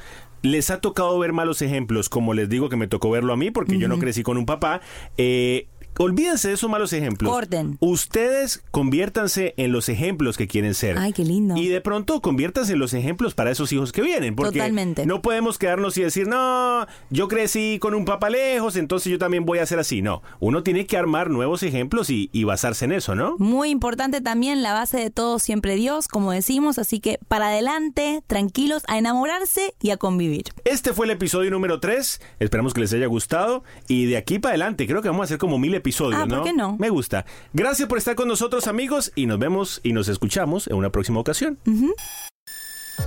les 0.42 0.70
ha 0.70 0.80
tocado 0.80 1.18
ver 1.18 1.32
malos 1.32 1.62
ejemplos, 1.62 2.08
como 2.08 2.34
les 2.34 2.48
digo 2.48 2.68
que 2.68 2.76
me 2.76 2.86
tocó 2.86 3.10
verlo 3.10 3.32
a 3.32 3.36
mí, 3.36 3.50
porque 3.50 3.78
yo 3.78 3.88
no 3.88 3.98
crecí 3.98 4.22
con 4.22 4.36
un 4.36 4.46
papá, 4.46 4.80
eh, 5.16 5.66
olvídense 5.98 6.48
de 6.48 6.54
esos 6.54 6.70
malos 6.70 6.92
ejemplos. 6.92 7.30
Corten. 7.32 7.76
Ustedes 7.80 8.62
conviértanse 8.70 9.54
en 9.56 9.72
los 9.72 9.88
ejemplos 9.88 10.36
que 10.36 10.48
quieren 10.48 10.74
ser. 10.74 10.98
Ay, 10.98 11.12
qué 11.12 11.24
lindo. 11.24 11.56
Y 11.56 11.68
de 11.68 11.80
pronto 11.80 12.20
conviértanse 12.20 12.72
en 12.72 12.78
los 12.78 12.94
ejemplos 12.94 13.34
para 13.34 13.50
esos 13.50 13.72
hijos 13.72 13.92
que 13.92 14.02
vienen. 14.02 14.36
Porque 14.36 14.58
Totalmente. 14.58 15.06
no 15.06 15.22
podemos 15.22 15.58
quedarnos 15.58 15.96
y 15.98 16.02
decir, 16.02 16.26
no, 16.26 16.86
yo 17.10 17.28
crecí 17.28 17.78
con 17.80 17.94
un 17.94 18.04
papá 18.04 18.30
lejos, 18.30 18.76
entonces 18.76 19.10
yo 19.10 19.18
también 19.18 19.44
voy 19.44 19.58
a 19.58 19.66
ser 19.66 19.78
así. 19.78 20.02
No, 20.02 20.22
uno 20.40 20.62
tiene 20.62 20.86
que 20.86 20.96
armar 20.96 21.30
nuevos 21.30 21.62
ejemplos 21.62 22.10
y, 22.10 22.30
y 22.32 22.44
basarse 22.44 22.84
en 22.84 22.92
eso, 22.92 23.14
¿no? 23.14 23.36
Muy 23.38 23.70
importante 23.70 24.20
también 24.20 24.62
la 24.62 24.72
base 24.72 24.98
de 24.98 25.10
todo 25.10 25.38
siempre 25.38 25.74
Dios, 25.76 26.08
como 26.08 26.32
decimos, 26.32 26.78
así 26.78 27.00
que 27.00 27.18
para 27.28 27.48
adelante, 27.48 28.22
tranquilos, 28.26 28.82
a 28.86 28.98
enamorarse 28.98 29.74
y 29.80 29.90
a 29.90 29.96
convivir. 29.96 30.44
Este 30.64 30.92
fue 30.92 31.06
el 31.06 31.12
episodio 31.12 31.50
número 31.50 31.80
3. 31.80 32.20
Esperamos 32.38 32.74
que 32.74 32.80
les 32.80 32.92
haya 32.92 33.06
gustado. 33.06 33.64
Y 33.86 34.06
de 34.06 34.16
aquí 34.16 34.38
para 34.38 34.50
adelante, 34.50 34.86
creo 34.86 35.02
que 35.02 35.08
vamos 35.08 35.22
a 35.22 35.24
hacer 35.24 35.38
como 35.38 35.58
mil 35.58 35.74
episodios, 35.74 35.87
Ah, 36.16 36.20
¿por 36.20 36.28
¿no? 36.28 36.44
qué 36.44 36.52
no? 36.52 36.76
Me 36.78 36.90
gusta. 36.90 37.24
Gracias 37.52 37.88
por 37.88 37.98
estar 37.98 38.14
con 38.14 38.28
nosotros, 38.28 38.66
amigos. 38.66 39.12
Y 39.14 39.26
nos 39.26 39.38
vemos 39.38 39.80
y 39.82 39.92
nos 39.92 40.08
escuchamos 40.08 40.66
en 40.68 40.76
una 40.76 40.90
próxima 40.90 41.20
ocasión. 41.20 41.58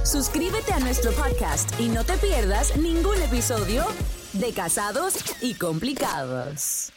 Suscríbete 0.03 0.73
a 0.73 0.79
nuestro 0.79 1.11
podcast 1.11 1.79
y 1.79 1.89
no 1.89 2.03
te 2.03 2.17
pierdas 2.17 2.75
ningún 2.77 3.21
episodio 3.21 3.85
de 4.33 4.53
Casados 4.53 5.15
y 5.41 5.55
Complicados. 5.55 6.91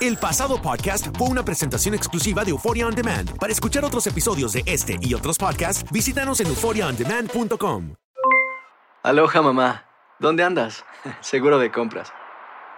El 0.00 0.16
pasado 0.16 0.62
podcast 0.62 1.08
fue 1.16 1.28
una 1.28 1.44
presentación 1.44 1.94
exclusiva 1.94 2.44
de 2.44 2.50
Euphoria 2.50 2.86
On 2.86 2.94
Demand. 2.94 3.36
Para 3.38 3.52
escuchar 3.52 3.84
otros 3.84 4.06
episodios 4.06 4.52
de 4.52 4.62
este 4.66 4.98
y 5.00 5.14
otros 5.14 5.36
podcasts, 5.36 5.90
visítanos 5.90 6.40
en 6.40 6.46
euphoriaondemand.com. 6.48 7.94
Aloha 9.02 9.42
mamá, 9.42 9.84
¿dónde 10.20 10.44
andas? 10.44 10.84
Seguro 11.20 11.58
de 11.58 11.72
compras. 11.72 12.12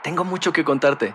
Tengo 0.03 0.25
mucho 0.25 0.53
que 0.53 0.65
contarte. 0.65 1.15